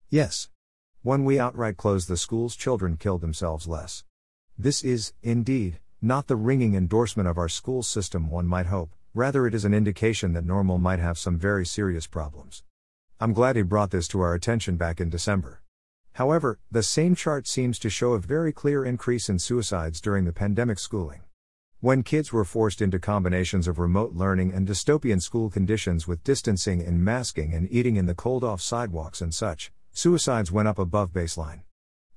Yes. 0.10 0.50
When 1.04 1.24
we 1.24 1.40
outright 1.40 1.78
close 1.78 2.08
the 2.08 2.18
schools, 2.18 2.56
children 2.56 2.98
kill 2.98 3.18
themselves 3.18 3.66
less. 3.66 4.04
This 4.58 4.84
is, 4.84 5.14
indeed, 5.24 5.80
not 6.02 6.28
the 6.28 6.36
ringing 6.36 6.76
endorsement 6.76 7.30
of 7.30 7.38
our 7.38 7.50
school 7.50 7.82
system 7.82 8.30
one 8.30 8.46
might 8.46 8.66
hope, 8.66 8.92
rather, 9.14 9.48
it 9.48 9.56
is 9.56 9.64
an 9.64 9.74
indication 9.74 10.34
that 10.34 10.46
normal 10.46 10.78
might 10.78 11.00
have 11.00 11.18
some 11.18 11.40
very 11.40 11.66
serious 11.66 12.08
problems. 12.08 12.64
I'm 13.22 13.32
glad 13.32 13.56
he 13.56 13.62
brought 13.62 13.92
this 13.92 14.10
to 14.10 14.20
our 14.20 14.34
attention 14.34 14.76
back 14.76 15.00
in 15.00 15.10
December. 15.10 15.62
However, 16.16 16.60
the 16.72 16.82
same 16.82 17.14
chart 17.14 17.46
seems 17.46 17.78
to 17.80 17.90
show 17.90 18.14
a 18.14 18.20
very 18.20 18.54
clear 18.54 18.86
increase 18.86 19.28
in 19.28 19.38
suicides 19.38 20.00
during 20.00 20.24
the 20.24 20.32
pandemic 20.32 20.80
schooling. 20.80 21.24
When 21.82 22.04
kids 22.04 22.32
were 22.32 22.46
forced 22.46 22.82
into 22.82 23.00
combinations 23.00 23.68
of 23.68 23.80
remote 23.80 24.14
learning 24.14 24.54
and 24.54 24.66
dystopian 24.66 25.22
school 25.22 25.50
conditions 25.50 26.08
with 26.08 26.24
distancing 26.24 26.82
and 26.82 27.04
masking 27.04 27.54
and 27.54 27.68
eating 27.70 27.98
in 27.98 28.06
the 28.06 28.16
cold 28.16 28.46
off 28.46 28.62
sidewalks 28.62 29.20
and 29.20 29.34
such, 29.34 29.74
suicides 29.92 30.54
went 30.54 30.70
up 30.70 30.80
above 30.80 31.12
baseline. 31.12 31.64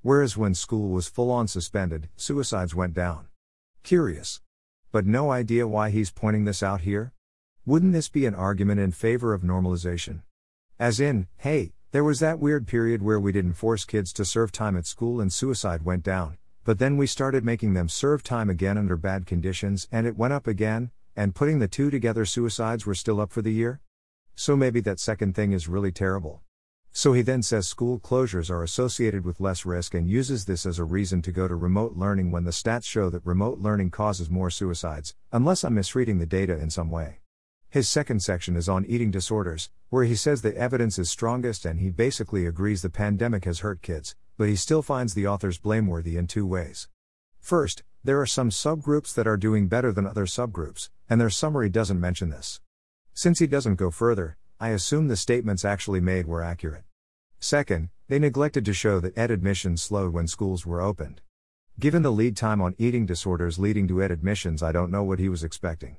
Whereas 0.01 0.37
when 0.37 0.53
school 0.53 0.87
was 0.91 1.09
full 1.09 1.29
on 1.29 1.49
suspended, 1.49 2.07
suicides 2.15 2.73
went 2.73 2.93
down. 2.93 3.27
Curious. 3.83 4.39
But 4.93 5.07
no 5.07 5.29
idea 5.29 5.67
why 5.67 5.89
he's 5.89 6.09
pointing 6.09 6.45
this 6.45 6.63
out 6.63 6.81
here? 6.81 7.11
Wouldn't 7.65 7.91
this 7.91 8.07
be 8.07 8.25
an 8.25 8.33
argument 8.33 8.79
in 8.79 8.93
favor 8.93 9.33
of 9.33 9.41
normalization? 9.41 10.21
As 10.79 11.01
in, 11.01 11.27
hey, 11.35 11.73
there 11.91 12.03
was 12.03 12.19
that 12.19 12.37
weird 12.37 12.67
period 12.67 13.01
where 13.01 13.19
we 13.19 13.31
didn't 13.31 13.53
force 13.53 13.83
kids 13.83 14.13
to 14.13 14.23
serve 14.23 14.51
time 14.51 14.77
at 14.77 14.85
school 14.85 15.19
and 15.19 15.33
suicide 15.33 15.81
went 15.81 16.03
down, 16.03 16.37
but 16.63 16.77
then 16.77 16.97
we 16.97 17.07
started 17.07 17.43
making 17.43 17.73
them 17.73 17.89
serve 17.89 18.21
time 18.21 18.47
again 18.47 18.77
under 18.77 18.95
bad 18.95 19.25
conditions 19.25 19.87
and 19.91 20.05
it 20.05 20.15
went 20.15 20.31
up 20.31 20.45
again, 20.45 20.91
and 21.15 21.33
putting 21.33 21.57
the 21.57 21.67
two 21.67 21.89
together, 21.89 22.25
suicides 22.25 22.85
were 22.85 22.93
still 22.93 23.19
up 23.19 23.31
for 23.31 23.41
the 23.41 23.51
year? 23.51 23.81
So 24.35 24.55
maybe 24.55 24.81
that 24.81 24.99
second 24.99 25.33
thing 25.33 25.51
is 25.51 25.67
really 25.67 25.91
terrible. 25.91 26.41
So 26.91 27.13
he 27.13 27.23
then 27.23 27.41
says 27.41 27.67
school 27.67 27.99
closures 27.99 28.51
are 28.51 28.61
associated 28.61 29.25
with 29.25 29.39
less 29.39 29.65
risk 29.65 29.95
and 29.95 30.07
uses 30.07 30.45
this 30.45 30.67
as 30.67 30.77
a 30.77 30.83
reason 30.83 31.23
to 31.23 31.31
go 31.31 31.47
to 31.47 31.55
remote 31.55 31.97
learning 31.97 32.29
when 32.29 32.43
the 32.43 32.51
stats 32.51 32.85
show 32.85 33.09
that 33.09 33.25
remote 33.25 33.59
learning 33.59 33.89
causes 33.89 34.29
more 34.29 34.51
suicides, 34.51 35.15
unless 35.31 35.63
I'm 35.63 35.73
misreading 35.73 36.19
the 36.19 36.27
data 36.27 36.55
in 36.59 36.69
some 36.69 36.91
way. 36.91 37.19
His 37.71 37.87
second 37.87 38.23
section 38.23 38.55
is 38.55 38.67
on 38.67 38.83
eating 38.85 39.11
disorders, 39.11 39.69
where 39.89 40.03
he 40.03 40.15
says 40.15 40.41
the 40.41 40.57
evidence 40.57 40.97
is 40.97 41.07
strongest 41.07 41.65
and 41.65 41.79
he 41.79 41.91
basically 41.91 42.47
agrees 42.47 42.81
the 42.81 42.89
pandemic 42.89 43.45
has 43.45 43.59
hurt 43.59 43.83
kids, 43.83 44.15
but 44.39 44.49
he 44.49 44.55
still 44.55 44.81
finds 44.81 45.13
the 45.13 45.27
authors 45.27 45.59
blameworthy 45.59 46.17
in 46.17 46.25
two 46.25 46.47
ways. 46.47 46.87
First, 47.39 47.83
there 48.03 48.19
are 48.19 48.25
some 48.25 48.49
subgroups 48.49 49.13
that 49.13 49.27
are 49.27 49.37
doing 49.37 49.67
better 49.67 49.91
than 49.91 50.07
other 50.07 50.25
subgroups, 50.25 50.89
and 51.07 51.21
their 51.21 51.29
summary 51.29 51.69
doesn't 51.69 51.99
mention 51.99 52.31
this. 52.31 52.59
Since 53.13 53.37
he 53.37 53.45
doesn't 53.45 53.75
go 53.75 53.91
further, 53.91 54.37
I 54.59 54.69
assume 54.69 55.07
the 55.07 55.15
statements 55.15 55.63
actually 55.63 56.01
made 56.01 56.25
were 56.25 56.41
accurate. 56.41 56.85
Second, 57.39 57.89
they 58.07 58.17
neglected 58.17 58.65
to 58.65 58.73
show 58.73 58.99
that 58.99 59.15
ed 59.15 59.29
admissions 59.29 59.83
slowed 59.83 60.11
when 60.11 60.25
schools 60.25 60.65
were 60.65 60.81
opened. 60.81 61.21
Given 61.79 62.01
the 62.01 62.11
lead 62.11 62.35
time 62.35 62.61
on 62.61 62.73
eating 62.79 63.05
disorders 63.05 63.59
leading 63.59 63.87
to 63.89 64.01
ed 64.01 64.09
admissions, 64.09 64.63
I 64.63 64.71
don't 64.71 64.89
know 64.89 65.03
what 65.03 65.19
he 65.19 65.29
was 65.29 65.43
expecting. 65.43 65.97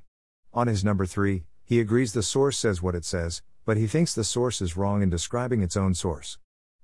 On 0.53 0.67
his 0.67 0.83
number 0.83 1.05
three, 1.05 1.45
he 1.63 1.79
agrees 1.79 2.13
the 2.13 2.23
source 2.23 2.57
says 2.57 2.81
what 2.81 2.95
it 2.95 3.05
says, 3.05 3.41
but 3.65 3.77
he 3.77 3.87
thinks 3.87 4.13
the 4.13 4.23
source 4.23 4.61
is 4.61 4.75
wrong 4.75 5.01
in 5.01 5.09
describing 5.09 5.61
its 5.61 5.77
own 5.77 5.93
source. 5.93 6.37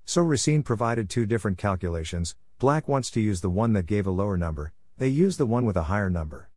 So 0.04 0.22
Racine 0.22 0.62
provided 0.62 1.10
two 1.10 1.26
different 1.26 1.58
calculations. 1.58 2.34
Black 2.58 2.88
wants 2.88 3.10
to 3.10 3.20
use 3.20 3.40
the 3.40 3.50
one 3.50 3.72
that 3.74 3.86
gave 3.86 4.06
a 4.06 4.10
lower 4.10 4.36
number, 4.36 4.72
they 4.96 5.08
use 5.08 5.36
the 5.36 5.46
one 5.46 5.64
with 5.64 5.76
a 5.76 5.84
higher 5.84 6.10
number. 6.10 6.50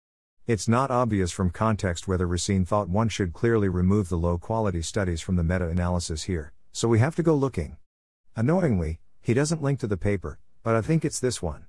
It's 0.47 0.67
not 0.67 0.89
obvious 0.89 1.31
from 1.31 1.51
context 1.51 2.07
whether 2.07 2.25
Racine 2.25 2.65
thought 2.65 2.89
one 2.89 3.09
should 3.09 3.33
clearly 3.33 3.69
remove 3.69 4.09
the 4.09 4.17
low 4.17 4.37
quality 4.37 4.81
studies 4.81 5.21
from 5.21 5.35
the 5.35 5.43
meta 5.43 5.67
analysis 5.67 6.23
here, 6.23 6.51
so 6.71 6.87
we 6.87 6.99
have 6.99 7.15
to 7.15 7.23
go 7.23 7.35
looking. 7.35 7.77
Annoyingly, 8.35 8.99
He 9.21 9.35
doesn't 9.35 9.61
link 9.61 9.79
to 9.79 9.87
the 9.87 9.97
paper, 9.97 10.39
but 10.63 10.75
I 10.75 10.81
think 10.81 11.05
it's 11.05 11.19
this 11.19 11.43
one. 11.43 11.65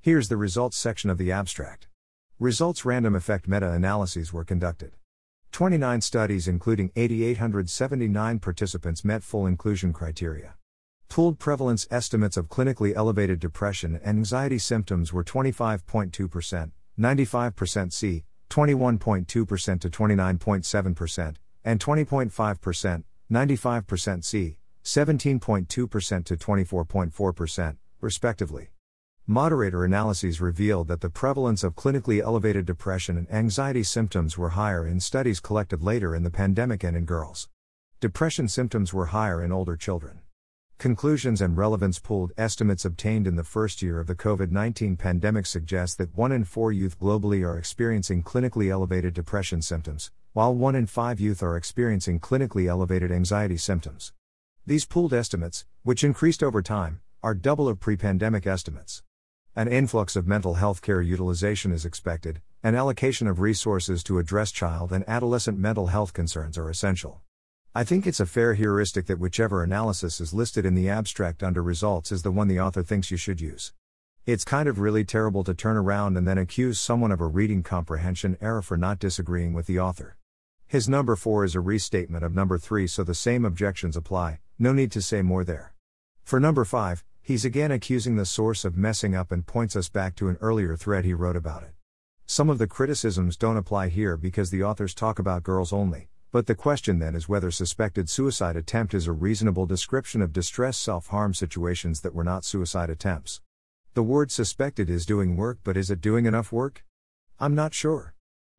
Here's 0.00 0.28
the 0.28 0.38
results 0.38 0.78
section 0.78 1.10
of 1.10 1.18
the 1.18 1.30
abstract. 1.30 1.88
Results 2.38 2.86
random 2.86 3.14
effect 3.14 3.46
meta 3.46 3.70
analyses 3.70 4.32
were 4.32 4.44
conducted. 4.44 4.92
29 5.54 6.00
studies, 6.00 6.48
including 6.48 6.90
8,879 6.96 8.40
participants, 8.40 9.04
met 9.04 9.22
full 9.22 9.46
inclusion 9.46 9.92
criteria. 9.92 10.54
Pooled 11.08 11.38
prevalence 11.38 11.86
estimates 11.92 12.36
of 12.36 12.48
clinically 12.48 12.92
elevated 12.92 13.38
depression 13.38 14.00
and 14.02 14.18
anxiety 14.18 14.58
symptoms 14.58 15.12
were 15.12 15.22
25.2%, 15.22 16.72
95% 16.98 17.92
C, 17.92 18.24
21.2% 18.50 19.26
to 19.28 19.88
29.7%, 19.88 21.34
and 21.64 21.78
20.5%, 21.78 23.04
95% 23.30 24.24
C, 24.24 24.56
17.2% 24.82 25.68
to 25.68 26.36
24.4%, 26.36 27.76
respectively. 28.00 28.73
Moderator 29.26 29.86
analyses 29.86 30.38
revealed 30.38 30.88
that 30.88 31.00
the 31.00 31.08
prevalence 31.08 31.64
of 31.64 31.74
clinically 31.74 32.20
elevated 32.20 32.66
depression 32.66 33.16
and 33.16 33.32
anxiety 33.32 33.82
symptoms 33.82 34.36
were 34.36 34.50
higher 34.50 34.86
in 34.86 35.00
studies 35.00 35.40
collected 35.40 35.82
later 35.82 36.14
in 36.14 36.24
the 36.24 36.30
pandemic 36.30 36.84
and 36.84 36.94
in 36.94 37.06
girls. 37.06 37.48
Depression 38.00 38.48
symptoms 38.48 38.92
were 38.92 39.06
higher 39.06 39.42
in 39.42 39.50
older 39.50 39.78
children. 39.78 40.20
Conclusions 40.76 41.40
and 41.40 41.56
relevance 41.56 41.98
pooled 41.98 42.32
estimates 42.36 42.84
obtained 42.84 43.26
in 43.26 43.36
the 43.36 43.42
first 43.42 43.80
year 43.80 43.98
of 43.98 44.08
the 44.08 44.14
COVID 44.14 44.50
19 44.50 44.98
pandemic 44.98 45.46
suggest 45.46 45.96
that 45.96 46.14
1 46.14 46.30
in 46.30 46.44
4 46.44 46.70
youth 46.72 47.00
globally 47.00 47.42
are 47.48 47.56
experiencing 47.56 48.22
clinically 48.22 48.68
elevated 48.68 49.14
depression 49.14 49.62
symptoms, 49.62 50.10
while 50.34 50.54
1 50.54 50.74
in 50.74 50.84
5 50.84 51.18
youth 51.18 51.42
are 51.42 51.56
experiencing 51.56 52.20
clinically 52.20 52.66
elevated 52.66 53.10
anxiety 53.10 53.56
symptoms. 53.56 54.12
These 54.66 54.84
pooled 54.84 55.14
estimates, 55.14 55.64
which 55.82 56.04
increased 56.04 56.42
over 56.42 56.60
time, 56.60 57.00
are 57.22 57.34
double 57.34 57.70
of 57.70 57.80
pre 57.80 57.96
pandemic 57.96 58.46
estimates. 58.46 59.02
An 59.56 59.68
influx 59.68 60.16
of 60.16 60.26
mental 60.26 60.54
health 60.54 60.82
care 60.82 61.00
utilization 61.00 61.70
is 61.70 61.84
expected, 61.84 62.42
and 62.64 62.74
allocation 62.74 63.28
of 63.28 63.38
resources 63.38 64.02
to 64.02 64.18
address 64.18 64.50
child 64.50 64.92
and 64.92 65.08
adolescent 65.08 65.56
mental 65.60 65.86
health 65.86 66.12
concerns 66.12 66.58
are 66.58 66.68
essential. 66.68 67.20
I 67.72 67.84
think 67.84 68.04
it's 68.04 68.18
a 68.18 68.26
fair 68.26 68.54
heuristic 68.54 69.06
that 69.06 69.20
whichever 69.20 69.62
analysis 69.62 70.20
is 70.20 70.34
listed 70.34 70.66
in 70.66 70.74
the 70.74 70.88
abstract 70.88 71.44
under 71.44 71.62
results 71.62 72.10
is 72.10 72.22
the 72.22 72.32
one 72.32 72.48
the 72.48 72.58
author 72.58 72.82
thinks 72.82 73.12
you 73.12 73.16
should 73.16 73.40
use. 73.40 73.72
It's 74.26 74.44
kind 74.44 74.68
of 74.68 74.80
really 74.80 75.04
terrible 75.04 75.44
to 75.44 75.54
turn 75.54 75.76
around 75.76 76.16
and 76.16 76.26
then 76.26 76.38
accuse 76.38 76.80
someone 76.80 77.12
of 77.12 77.20
a 77.20 77.26
reading 77.28 77.62
comprehension 77.62 78.36
error 78.40 78.60
for 78.60 78.76
not 78.76 78.98
disagreeing 78.98 79.52
with 79.52 79.66
the 79.66 79.78
author. 79.78 80.16
His 80.66 80.88
number 80.88 81.14
4 81.14 81.44
is 81.44 81.54
a 81.54 81.60
restatement 81.60 82.24
of 82.24 82.34
number 82.34 82.58
3, 82.58 82.88
so 82.88 83.04
the 83.04 83.14
same 83.14 83.44
objections 83.44 83.96
apply, 83.96 84.40
no 84.58 84.72
need 84.72 84.90
to 84.90 85.00
say 85.00 85.22
more 85.22 85.44
there. 85.44 85.74
For 86.24 86.40
number 86.40 86.64
5, 86.64 87.04
He's 87.26 87.46
again 87.46 87.70
accusing 87.70 88.16
the 88.16 88.26
source 88.26 88.66
of 88.66 88.76
messing 88.76 89.14
up 89.14 89.32
and 89.32 89.46
points 89.46 89.76
us 89.76 89.88
back 89.88 90.14
to 90.16 90.28
an 90.28 90.36
earlier 90.42 90.76
thread 90.76 91.06
he 91.06 91.14
wrote 91.14 91.36
about 91.36 91.62
it. 91.62 91.72
Some 92.26 92.50
of 92.50 92.58
the 92.58 92.66
criticisms 92.66 93.38
don't 93.38 93.56
apply 93.56 93.88
here 93.88 94.18
because 94.18 94.50
the 94.50 94.62
authors 94.62 94.92
talk 94.92 95.18
about 95.18 95.42
girls 95.42 95.72
only, 95.72 96.10
but 96.32 96.46
the 96.46 96.54
question 96.54 96.98
then 96.98 97.14
is 97.14 97.26
whether 97.26 97.50
suspected 97.50 98.10
suicide 98.10 98.56
attempt 98.56 98.92
is 98.92 99.06
a 99.06 99.12
reasonable 99.12 99.64
description 99.64 100.20
of 100.20 100.34
distress 100.34 100.76
self 100.76 101.06
harm 101.06 101.32
situations 101.32 102.02
that 102.02 102.14
were 102.14 102.24
not 102.24 102.44
suicide 102.44 102.90
attempts. 102.90 103.40
The 103.94 104.02
word 104.02 104.30
suspected 104.30 104.90
is 104.90 105.06
doing 105.06 105.34
work, 105.34 105.60
but 105.64 105.78
is 105.78 105.90
it 105.90 106.02
doing 106.02 106.26
enough 106.26 106.52
work? 106.52 106.84
I'm 107.40 107.54
not 107.54 107.72
sure. 107.72 108.12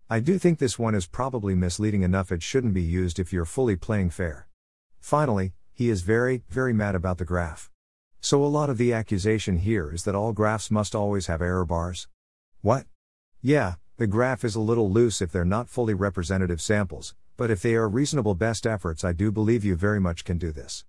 I 0.09 0.19
do 0.19 0.39
think 0.39 0.57
this 0.57 0.79
one 0.79 0.95
is 0.95 1.05
probably 1.05 1.53
misleading 1.53 2.01
enough 2.01 2.31
it 2.31 2.41
shouldn't 2.41 2.73
be 2.73 2.81
used 2.81 3.19
if 3.19 3.31
you're 3.31 3.45
fully 3.45 3.75
playing 3.75 4.09
fair. 4.09 4.47
Finally, 4.99 5.53
he 5.71 5.91
is 5.91 6.01
very, 6.01 6.41
very 6.49 6.73
mad 6.73 6.95
about 6.95 7.19
the 7.19 7.25
graph. 7.25 7.69
So 8.25 8.43
a 8.43 8.47
lot 8.47 8.71
of 8.71 8.79
the 8.79 8.91
accusation 8.91 9.59
here 9.59 9.93
is 9.93 10.03
that 10.05 10.15
all 10.15 10.33
graphs 10.33 10.71
must 10.71 10.95
always 10.95 11.27
have 11.27 11.43
error 11.43 11.63
bars. 11.63 12.07
What? 12.61 12.87
Yeah, 13.39 13.75
the 13.97 14.07
graph 14.07 14.43
is 14.43 14.55
a 14.55 14.59
little 14.59 14.89
loose 14.89 15.21
if 15.21 15.31
they're 15.31 15.45
not 15.45 15.69
fully 15.69 15.93
representative 15.93 16.59
samples, 16.59 17.13
but 17.37 17.51
if 17.51 17.61
they 17.61 17.75
are 17.75 17.87
reasonable 17.87 18.33
best 18.33 18.65
efforts, 18.65 19.03
I 19.03 19.13
do 19.13 19.31
believe 19.31 19.63
you 19.63 19.75
very 19.75 19.99
much 19.99 20.25
can 20.25 20.39
do 20.39 20.51
this. 20.51 20.85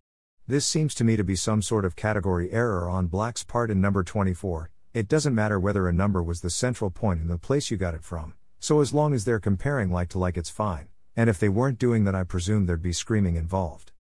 This 0.47 0.65
seems 0.65 0.95
to 0.95 1.05
me 1.05 1.15
to 1.17 1.25
be 1.25 1.37
some 1.37 1.61
sort 1.61 1.85
of 1.85 1.95
category 1.95 2.51
error 2.53 2.89
on 2.89 3.09
Black's 3.09 3.45
part 3.45 3.71
in 3.71 3.83
number 3.83 4.03
24. 4.03 4.71
It 4.95 5.07
doesn't 5.07 5.35
matter 5.35 5.61
whether 5.61 5.87
a 5.87 5.93
number 5.93 6.23
was 6.23 6.41
the 6.41 6.49
central 6.49 6.89
point 6.89 7.21
in 7.21 7.29
the 7.29 7.37
place 7.37 7.71
you 7.71 7.77
got 7.77 7.93
it 7.93 8.03
from, 8.03 8.33
so 8.61 8.81
as 8.81 8.95
long 8.95 9.13
as 9.13 9.27
they're 9.27 9.41
comparing 9.41 9.91
like 9.91 10.09
to 10.09 10.19
like, 10.19 10.39
it's 10.39 10.49
fine, 10.49 10.89
and 11.15 11.29
if 11.29 11.39
they 11.39 11.51
weren't 11.51 11.79
doing 11.79 12.05
that, 12.05 12.15
I 12.15 12.25
presume 12.25 12.65
there'd 12.65 12.81
be 12.81 12.95
screaming 12.95 13.37
involved. 13.37 13.93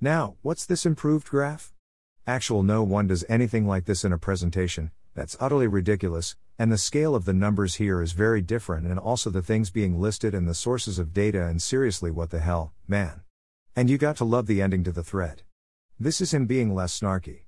Now, 0.00 0.34
what's 0.42 0.66
this 0.66 0.84
improved 0.84 1.28
graph? 1.28 1.72
Actual 2.30 2.62
no 2.62 2.84
one 2.84 3.08
does 3.08 3.24
anything 3.28 3.66
like 3.66 3.86
this 3.86 4.04
in 4.04 4.12
a 4.12 4.16
presentation, 4.16 4.92
that's 5.16 5.36
utterly 5.40 5.66
ridiculous, 5.66 6.36
and 6.60 6.70
the 6.70 6.78
scale 6.78 7.16
of 7.16 7.24
the 7.24 7.32
numbers 7.32 7.74
here 7.74 8.00
is 8.00 8.12
very 8.12 8.40
different 8.40 8.86
and 8.86 9.00
also 9.00 9.30
the 9.30 9.42
things 9.42 9.68
being 9.68 10.00
listed 10.00 10.32
and 10.32 10.46
the 10.46 10.54
sources 10.54 11.00
of 11.00 11.12
data 11.12 11.44
and 11.44 11.60
seriously 11.60 12.08
what 12.08 12.30
the 12.30 12.38
hell, 12.38 12.72
man. 12.86 13.22
And 13.74 13.90
you 13.90 13.98
got 13.98 14.16
to 14.18 14.24
love 14.24 14.46
the 14.46 14.62
ending 14.62 14.84
to 14.84 14.92
the 14.92 15.02
thread. 15.02 15.42
This 15.98 16.20
is 16.20 16.32
him 16.32 16.46
being 16.46 16.72
less 16.72 17.00
snarky. 17.00 17.46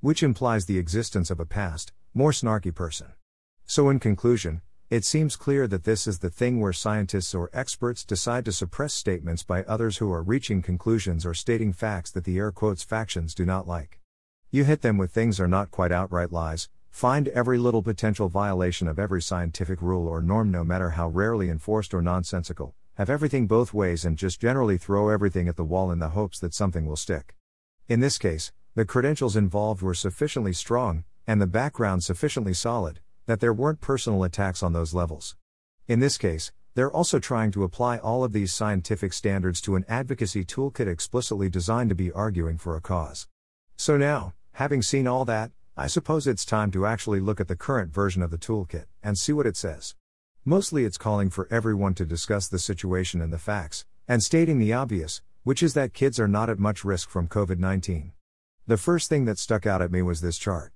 Which 0.00 0.24
implies 0.24 0.66
the 0.66 0.78
existence 0.78 1.30
of 1.30 1.38
a 1.38 1.46
past, 1.46 1.92
more 2.12 2.32
snarky 2.32 2.74
person. 2.74 3.12
So 3.66 3.88
in 3.88 4.00
conclusion, 4.00 4.62
it 4.90 5.04
seems 5.04 5.36
clear 5.36 5.68
that 5.68 5.84
this 5.84 6.08
is 6.08 6.18
the 6.18 6.28
thing 6.28 6.60
where 6.60 6.72
scientists 6.72 7.36
or 7.36 7.50
experts 7.52 8.04
decide 8.04 8.44
to 8.46 8.52
suppress 8.52 8.94
statements 8.94 9.44
by 9.44 9.62
others 9.62 9.98
who 9.98 10.10
are 10.10 10.24
reaching 10.24 10.60
conclusions 10.60 11.24
or 11.24 11.34
stating 11.34 11.72
facts 11.72 12.10
that 12.10 12.24
the 12.24 12.38
air 12.38 12.50
quotes 12.50 12.82
factions 12.82 13.32
do 13.32 13.46
not 13.46 13.68
like. 13.68 14.00
You 14.54 14.62
hit 14.62 14.82
them 14.82 14.98
with 14.98 15.10
things 15.10 15.40
are 15.40 15.48
not 15.48 15.72
quite 15.72 15.90
outright 15.90 16.30
lies, 16.30 16.68
find 16.88 17.26
every 17.26 17.58
little 17.58 17.82
potential 17.82 18.28
violation 18.28 18.86
of 18.86 19.00
every 19.00 19.20
scientific 19.20 19.82
rule 19.82 20.06
or 20.06 20.22
norm, 20.22 20.52
no 20.52 20.62
matter 20.62 20.90
how 20.90 21.08
rarely 21.08 21.50
enforced 21.50 21.92
or 21.92 22.00
nonsensical, 22.00 22.72
have 22.94 23.10
everything 23.10 23.48
both 23.48 23.74
ways, 23.74 24.04
and 24.04 24.16
just 24.16 24.40
generally 24.40 24.78
throw 24.78 25.08
everything 25.08 25.48
at 25.48 25.56
the 25.56 25.64
wall 25.64 25.90
in 25.90 25.98
the 25.98 26.10
hopes 26.10 26.38
that 26.38 26.54
something 26.54 26.86
will 26.86 26.94
stick. 26.94 27.34
In 27.88 27.98
this 27.98 28.16
case, 28.16 28.52
the 28.76 28.84
credentials 28.84 29.34
involved 29.34 29.82
were 29.82 29.92
sufficiently 29.92 30.52
strong, 30.52 31.02
and 31.26 31.42
the 31.42 31.48
background 31.48 32.04
sufficiently 32.04 32.54
solid, 32.54 33.00
that 33.26 33.40
there 33.40 33.52
weren't 33.52 33.80
personal 33.80 34.22
attacks 34.22 34.62
on 34.62 34.72
those 34.72 34.94
levels. 34.94 35.34
In 35.88 35.98
this 35.98 36.16
case, 36.16 36.52
they're 36.76 36.92
also 36.92 37.18
trying 37.18 37.50
to 37.50 37.64
apply 37.64 37.98
all 37.98 38.22
of 38.22 38.32
these 38.32 38.52
scientific 38.52 39.14
standards 39.14 39.60
to 39.62 39.74
an 39.74 39.84
advocacy 39.88 40.44
toolkit 40.44 40.86
explicitly 40.86 41.48
designed 41.48 41.88
to 41.88 41.96
be 41.96 42.12
arguing 42.12 42.56
for 42.56 42.76
a 42.76 42.80
cause. 42.80 43.26
So 43.76 43.96
now, 43.96 44.32
Having 44.58 44.82
seen 44.82 45.08
all 45.08 45.24
that, 45.24 45.50
I 45.76 45.88
suppose 45.88 46.28
it's 46.28 46.44
time 46.44 46.70
to 46.70 46.86
actually 46.86 47.18
look 47.18 47.40
at 47.40 47.48
the 47.48 47.56
current 47.56 47.92
version 47.92 48.22
of 48.22 48.30
the 48.30 48.38
toolkit 48.38 48.84
and 49.02 49.18
see 49.18 49.32
what 49.32 49.48
it 49.48 49.56
says. 49.56 49.96
Mostly 50.44 50.84
it's 50.84 50.96
calling 50.96 51.28
for 51.28 51.48
everyone 51.50 51.94
to 51.94 52.04
discuss 52.04 52.46
the 52.46 52.60
situation 52.60 53.20
and 53.20 53.32
the 53.32 53.38
facts, 53.38 53.84
and 54.06 54.22
stating 54.22 54.60
the 54.60 54.72
obvious, 54.72 55.22
which 55.42 55.60
is 55.60 55.74
that 55.74 55.92
kids 55.92 56.20
are 56.20 56.28
not 56.28 56.48
at 56.48 56.60
much 56.60 56.84
risk 56.84 57.10
from 57.10 57.26
COVID 57.26 57.58
19. 57.58 58.12
The 58.68 58.76
first 58.76 59.08
thing 59.08 59.24
that 59.24 59.40
stuck 59.40 59.66
out 59.66 59.82
at 59.82 59.90
me 59.90 60.02
was 60.02 60.20
this 60.20 60.38
chart. 60.38 60.72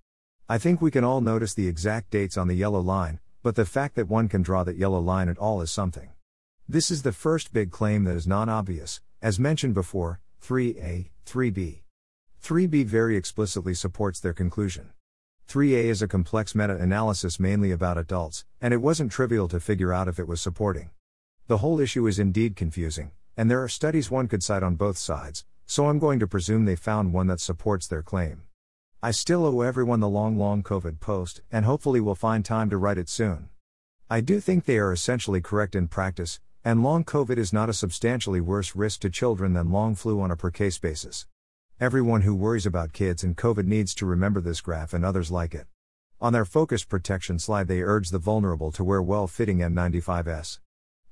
I 0.49 0.59
think 0.59 0.83
we 0.83 0.91
can 0.91 1.05
all 1.05 1.21
notice 1.21 1.55
the 1.55 1.69
exact 1.69 2.11
dates 2.11 2.37
on 2.37 2.49
the 2.49 2.57
yellow 2.57 2.81
line, 2.81 3.21
but 3.45 3.55
the 3.55 3.65
fact 3.65 3.95
that 3.95 4.09
one 4.09 4.27
can 4.29 4.43
draw 4.43 4.65
that 4.65 4.77
yellow 4.77 4.99
line 4.99 5.29
at 5.29 5.39
all 5.39 5.61
is 5.63 5.71
something. 5.71 6.11
This 6.69 6.91
is 6.91 7.03
the 7.03 7.13
first 7.13 7.53
big 7.53 7.71
claim 7.71 8.03
that 8.05 8.17
is 8.17 8.27
non 8.27 8.49
obvious, 8.49 9.01
as 9.23 9.39
mentioned 9.39 9.75
before 9.75 10.19
3a, 10.43 11.11
3b. 11.25 11.83
3b 12.49 12.87
very 12.87 13.15
explicitly 13.15 13.75
supports 13.75 14.21
their 14.21 14.33
conclusion. 14.33 14.89
3a 15.51 15.85
is 15.85 16.01
a 16.01 16.09
complex 16.09 16.55
meta 16.55 16.75
analysis 16.77 17.39
mainly 17.39 17.71
about 17.73 17.99
adults, 17.99 18.47
and 18.59 18.73
it 18.73 18.79
wasn't 18.79 19.13
trivial 19.13 19.49
to 19.49 19.61
figure 19.61 19.93
out 19.93 20.09
if 20.09 20.19
it 20.19 20.27
was 20.27 20.41
supporting. 20.41 20.89
The 21.47 21.59
whole 21.59 21.79
issue 21.79 22.07
is 22.07 22.19
indeed 22.19 22.57
confusing, 22.57 23.11
and 23.37 23.51
there 23.51 23.63
are 23.63 23.69
studies 23.69 24.11
one 24.11 24.29
could 24.29 24.43
cite 24.43 24.63
on 24.63 24.77
both 24.77 24.97
sides, 24.97 25.45
so 25.67 25.91
I'm 25.91 25.99
going 25.99 26.19
to 26.21 26.27
presume 26.27 26.65
they 26.65 26.75
found 26.75 27.13
one 27.13 27.27
that 27.27 27.41
supports 27.41 27.87
their 27.87 28.03
claim. 28.03 28.45
I 29.03 29.11
still 29.11 29.45
owe 29.45 29.61
everyone 29.61 30.01
the 30.01 30.09
long, 30.09 30.39
long 30.39 30.63
COVID 30.63 31.01
post, 31.01 31.43
and 31.53 31.67
hopefully 31.67 32.01
will 32.01 32.15
find 32.15 32.47
time 32.47 32.71
to 32.71 32.79
write 32.79 32.97
it 32.97 33.11
soon. 33.11 33.51
I 34.09 34.23
do 34.23 34.41
think 34.41 34.65
they 34.65 34.79
are 34.79 34.91
essentially 34.91 35.43
correct 35.43 35.75
in 35.75 35.87
practice, 35.87 36.41
and 36.65 36.83
long 36.83 37.05
COVID 37.05 37.37
is 37.37 37.53
not 37.53 37.69
a 37.69 37.75
substantially 37.75 38.41
worse 38.41 38.75
risk 38.75 39.01
to 39.01 39.11
children 39.11 39.53
than 39.53 39.71
long 39.71 39.95
flu 39.95 40.19
on 40.23 40.31
a 40.31 40.37
per 40.37 40.51
case 40.51 40.79
basis. 40.79 41.27
Everyone 41.81 42.23
who 42.23 42.35
worries 42.35 42.67
about 42.67 42.93
kids 42.93 43.23
and 43.23 43.37
COVID 43.37 43.65
needs 43.65 43.95
to 43.95 44.05
remember 44.05 44.41
this 44.41 44.61
graph 44.61 44.93
and 44.93 45.05
others 45.05 45.31
like 45.31 45.55
it. 45.55 45.69
On 46.21 46.33
their 46.33 46.45
focus 46.45 46.83
protection 46.83 47.39
slide, 47.39 47.69
they 47.69 47.83
urge 47.83 48.09
the 48.09 48.19
vulnerable 48.19 48.73
to 48.73 48.83
wear 48.83 49.01
well 49.01 49.29
fitting 49.29 49.59
N95s. 49.59 50.59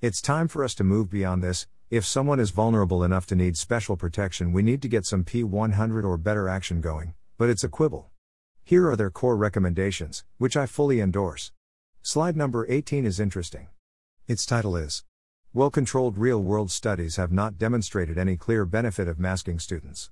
It's 0.00 0.20
time 0.20 0.48
for 0.48 0.64
us 0.64 0.74
to 0.74 0.82
move 0.82 1.08
beyond 1.08 1.40
this. 1.40 1.68
If 1.88 2.04
someone 2.04 2.40
is 2.40 2.50
vulnerable 2.50 3.04
enough 3.04 3.26
to 3.26 3.36
need 3.36 3.56
special 3.56 3.96
protection, 3.96 4.52
we 4.52 4.64
need 4.64 4.82
to 4.82 4.88
get 4.88 5.06
some 5.06 5.22
P100 5.22 6.02
or 6.02 6.16
better 6.16 6.48
action 6.48 6.80
going, 6.80 7.14
but 7.38 7.48
it's 7.48 7.62
a 7.62 7.68
quibble. 7.68 8.10
Here 8.64 8.90
are 8.90 8.96
their 8.96 9.08
core 9.08 9.36
recommendations, 9.36 10.24
which 10.38 10.56
I 10.56 10.66
fully 10.66 11.00
endorse. 11.00 11.52
Slide 12.02 12.36
number 12.36 12.66
18 12.68 13.06
is 13.06 13.20
interesting. 13.20 13.68
Its 14.26 14.44
title 14.44 14.74
is 14.74 15.04
Well 15.54 15.70
controlled 15.70 16.18
real 16.18 16.42
world 16.42 16.72
studies 16.72 17.14
have 17.14 17.30
not 17.30 17.56
demonstrated 17.56 18.18
any 18.18 18.36
clear 18.36 18.64
benefit 18.64 19.06
of 19.06 19.20
masking 19.20 19.60
students. 19.60 20.10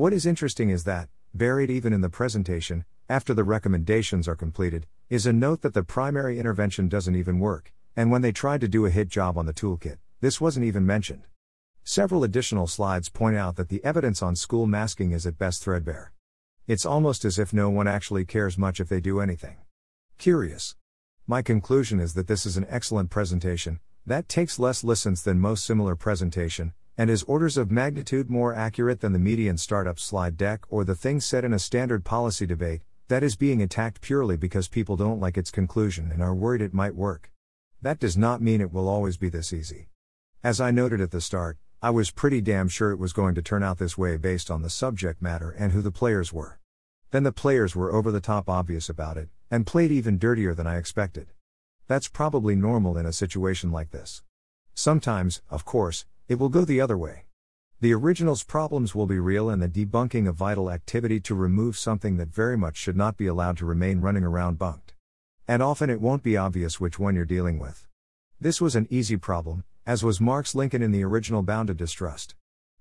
What 0.00 0.14
is 0.14 0.24
interesting 0.24 0.70
is 0.70 0.84
that, 0.84 1.10
buried 1.34 1.68
even 1.68 1.92
in 1.92 2.00
the 2.00 2.08
presentation, 2.08 2.86
after 3.10 3.34
the 3.34 3.44
recommendations 3.44 4.26
are 4.28 4.34
completed, 4.34 4.86
is 5.10 5.26
a 5.26 5.32
note 5.34 5.60
that 5.60 5.74
the 5.74 5.82
primary 5.82 6.38
intervention 6.38 6.88
doesn't 6.88 7.16
even 7.16 7.38
work, 7.38 7.74
and 7.94 8.10
when 8.10 8.22
they 8.22 8.32
tried 8.32 8.62
to 8.62 8.66
do 8.66 8.86
a 8.86 8.90
hit 8.90 9.08
job 9.10 9.36
on 9.36 9.44
the 9.44 9.52
toolkit, 9.52 9.98
this 10.22 10.40
wasn't 10.40 10.64
even 10.64 10.86
mentioned. 10.86 11.24
Several 11.84 12.24
additional 12.24 12.66
slides 12.66 13.10
point 13.10 13.36
out 13.36 13.56
that 13.56 13.68
the 13.68 13.84
evidence 13.84 14.22
on 14.22 14.36
school 14.36 14.66
masking 14.66 15.12
is 15.12 15.26
at 15.26 15.36
best 15.36 15.62
threadbare. 15.62 16.14
It's 16.66 16.86
almost 16.86 17.26
as 17.26 17.38
if 17.38 17.52
no 17.52 17.68
one 17.68 17.86
actually 17.86 18.24
cares 18.24 18.56
much 18.56 18.80
if 18.80 18.88
they 18.88 19.02
do 19.02 19.20
anything. 19.20 19.58
Curious. 20.16 20.76
My 21.26 21.42
conclusion 21.42 22.00
is 22.00 22.14
that 22.14 22.26
this 22.26 22.46
is 22.46 22.56
an 22.56 22.64
excellent 22.70 23.10
presentation, 23.10 23.80
that 24.06 24.30
takes 24.30 24.58
less 24.58 24.82
listens 24.82 25.24
than 25.24 25.38
most 25.38 25.62
similar 25.62 25.94
presentation, 25.94 26.72
and 27.00 27.08
is 27.08 27.22
orders 27.22 27.56
of 27.56 27.70
magnitude 27.70 28.28
more 28.28 28.54
accurate 28.54 29.00
than 29.00 29.14
the 29.14 29.18
median 29.18 29.56
startup 29.56 29.98
slide 29.98 30.36
deck 30.36 30.66
or 30.68 30.84
the 30.84 30.94
thing 30.94 31.18
said 31.18 31.46
in 31.46 31.54
a 31.54 31.58
standard 31.58 32.04
policy 32.04 32.44
debate, 32.44 32.82
that 33.08 33.22
is 33.22 33.36
being 33.36 33.62
attacked 33.62 34.02
purely 34.02 34.36
because 34.36 34.68
people 34.68 34.98
don't 34.98 35.18
like 35.18 35.38
its 35.38 35.50
conclusion 35.50 36.10
and 36.12 36.22
are 36.22 36.34
worried 36.34 36.60
it 36.60 36.74
might 36.74 36.94
work. 36.94 37.32
That 37.80 38.00
does 38.00 38.18
not 38.18 38.42
mean 38.42 38.60
it 38.60 38.70
will 38.70 38.86
always 38.86 39.16
be 39.16 39.30
this 39.30 39.50
easy. 39.50 39.88
As 40.44 40.60
I 40.60 40.72
noted 40.72 41.00
at 41.00 41.10
the 41.10 41.22
start, 41.22 41.56
I 41.80 41.88
was 41.88 42.10
pretty 42.10 42.42
damn 42.42 42.68
sure 42.68 42.90
it 42.90 42.98
was 42.98 43.14
going 43.14 43.34
to 43.36 43.40
turn 43.40 43.62
out 43.62 43.78
this 43.78 43.96
way 43.96 44.18
based 44.18 44.50
on 44.50 44.60
the 44.60 44.68
subject 44.68 45.22
matter 45.22 45.56
and 45.58 45.72
who 45.72 45.80
the 45.80 45.90
players 45.90 46.34
were. 46.34 46.58
Then 47.12 47.22
the 47.22 47.32
players 47.32 47.74
were 47.74 47.94
over 47.94 48.12
the 48.12 48.20
top 48.20 48.46
obvious 48.46 48.90
about 48.90 49.16
it, 49.16 49.30
and 49.50 49.66
played 49.66 49.90
even 49.90 50.18
dirtier 50.18 50.54
than 50.54 50.66
I 50.66 50.76
expected. 50.76 51.28
That's 51.86 52.08
probably 52.08 52.56
normal 52.56 52.98
in 52.98 53.06
a 53.06 53.12
situation 53.14 53.72
like 53.72 53.90
this. 53.90 54.22
Sometimes, 54.74 55.40
of 55.48 55.64
course, 55.64 56.04
it 56.30 56.38
will 56.38 56.48
go 56.48 56.64
the 56.64 56.80
other 56.80 56.96
way. 56.96 57.24
The 57.80 57.92
original's 57.92 58.44
problems 58.44 58.94
will 58.94 59.06
be 59.06 59.18
real 59.18 59.50
and 59.50 59.60
the 59.60 59.68
debunking 59.68 60.28
of 60.28 60.36
vital 60.36 60.70
activity 60.70 61.18
to 61.22 61.34
remove 61.34 61.76
something 61.76 62.18
that 62.18 62.28
very 62.28 62.56
much 62.56 62.76
should 62.76 62.96
not 62.96 63.16
be 63.16 63.26
allowed 63.26 63.56
to 63.56 63.66
remain 63.66 64.00
running 64.00 64.22
around 64.22 64.56
bunked. 64.56 64.94
And 65.48 65.60
often 65.60 65.90
it 65.90 66.00
won't 66.00 66.22
be 66.22 66.36
obvious 66.36 66.78
which 66.78 67.00
one 67.00 67.16
you're 67.16 67.24
dealing 67.24 67.58
with. 67.58 67.88
This 68.40 68.60
was 68.60 68.76
an 68.76 68.86
easy 68.90 69.16
problem, 69.16 69.64
as 69.84 70.04
was 70.04 70.20
Marx 70.20 70.54
Lincoln 70.54 70.82
in 70.82 70.92
the 70.92 71.02
original 71.02 71.42
Bounded 71.42 71.76
Distrust. 71.76 72.36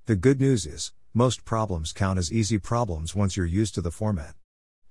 The 0.06 0.16
good 0.16 0.40
news 0.40 0.68
is, 0.68 0.94
most 1.16 1.44
problems 1.44 1.92
count 1.92 2.20
as 2.20 2.32
easy 2.32 2.60
problems 2.60 3.16
once 3.16 3.36
you're 3.36 3.48
used 3.48 3.74
to 3.74 3.82
the 3.82 3.90
format. 3.90 4.36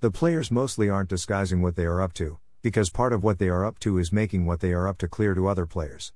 The 0.00 0.10
players 0.10 0.50
mostly 0.50 0.90
aren't 0.90 1.10
disguising 1.10 1.62
what 1.62 1.76
they 1.76 1.84
are 1.84 2.02
up 2.02 2.12
to, 2.14 2.40
because 2.62 2.90
part 2.90 3.12
of 3.12 3.22
what 3.22 3.38
they 3.38 3.50
are 3.50 3.64
up 3.64 3.78
to 3.78 3.98
is 3.98 4.12
making 4.12 4.46
what 4.46 4.58
they 4.58 4.72
are 4.72 4.88
up 4.88 4.98
to 4.98 5.06
clear 5.06 5.32
to 5.34 5.46
other 5.46 5.64
players. 5.64 6.12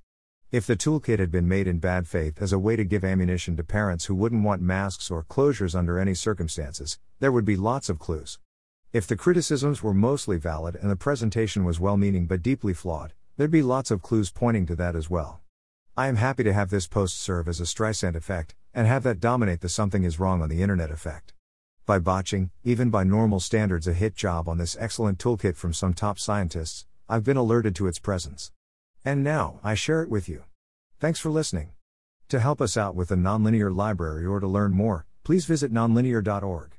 If 0.53 0.67
the 0.67 0.75
toolkit 0.75 1.17
had 1.17 1.31
been 1.31 1.47
made 1.47 1.65
in 1.65 1.79
bad 1.79 2.07
faith 2.07 2.39
as 2.39 2.53
a 2.53 2.59
way 2.59 2.75
to 2.75 2.83
give 2.83 3.03
ammunition 3.03 3.57
to 3.57 3.63
parents 3.63 4.05
who 4.05 4.13
wouldn't 4.13 4.43
want 4.43 4.61
masks 4.61 5.09
or 5.09 5.23
closures 5.23 5.73
under 5.73 5.97
any 5.97 6.13
circumstances, 6.13 6.99
there 7.19 7.31
would 7.31 7.43
be 7.43 7.55
lots 7.55 7.89
of 7.89 7.97
clues. 7.97 8.37
If 8.91 9.07
the 9.07 9.15
criticisms 9.15 9.81
were 9.81 9.95
mostly 9.95 10.37
valid 10.37 10.75
and 10.75 10.91
the 10.91 10.95
presentation 10.95 11.65
was 11.65 11.79
well 11.79 11.97
meaning 11.97 12.27
but 12.27 12.43
deeply 12.43 12.75
flawed, 12.75 13.13
there'd 13.35 13.49
be 13.49 13.63
lots 13.63 13.89
of 13.89 14.03
clues 14.03 14.29
pointing 14.29 14.67
to 14.67 14.75
that 14.75 14.95
as 14.95 15.09
well. 15.09 15.41
I 15.97 16.05
am 16.05 16.17
happy 16.17 16.43
to 16.43 16.53
have 16.53 16.69
this 16.69 16.85
post 16.85 17.19
serve 17.19 17.47
as 17.47 17.59
a 17.59 17.63
Streisand 17.63 18.15
effect, 18.15 18.53
and 18.75 18.85
have 18.85 19.01
that 19.01 19.19
dominate 19.19 19.61
the 19.61 19.69
something 19.69 20.03
is 20.03 20.19
wrong 20.19 20.43
on 20.43 20.49
the 20.49 20.61
internet 20.61 20.91
effect. 20.91 21.33
By 21.87 21.97
botching, 21.97 22.51
even 22.63 22.91
by 22.91 23.05
normal 23.05 23.39
standards, 23.39 23.87
a 23.87 23.93
hit 23.93 24.13
job 24.15 24.47
on 24.47 24.59
this 24.59 24.77
excellent 24.79 25.17
toolkit 25.17 25.55
from 25.55 25.73
some 25.73 25.95
top 25.95 26.19
scientists, 26.19 26.85
I've 27.09 27.23
been 27.23 27.37
alerted 27.37 27.73
to 27.77 27.87
its 27.87 27.97
presence. 27.97 28.51
And 29.05 29.23
now, 29.23 29.59
I 29.63 29.73
share 29.75 30.01
it 30.01 30.09
with 30.09 30.29
you. 30.29 30.43
Thanks 30.99 31.19
for 31.19 31.29
listening. 31.29 31.71
To 32.29 32.39
help 32.39 32.61
us 32.61 32.77
out 32.77 32.95
with 32.95 33.09
the 33.09 33.15
Nonlinear 33.15 33.75
Library 33.75 34.25
or 34.25 34.39
to 34.39 34.47
learn 34.47 34.71
more, 34.71 35.05
please 35.23 35.45
visit 35.45 35.73
nonlinear.org. 35.73 36.72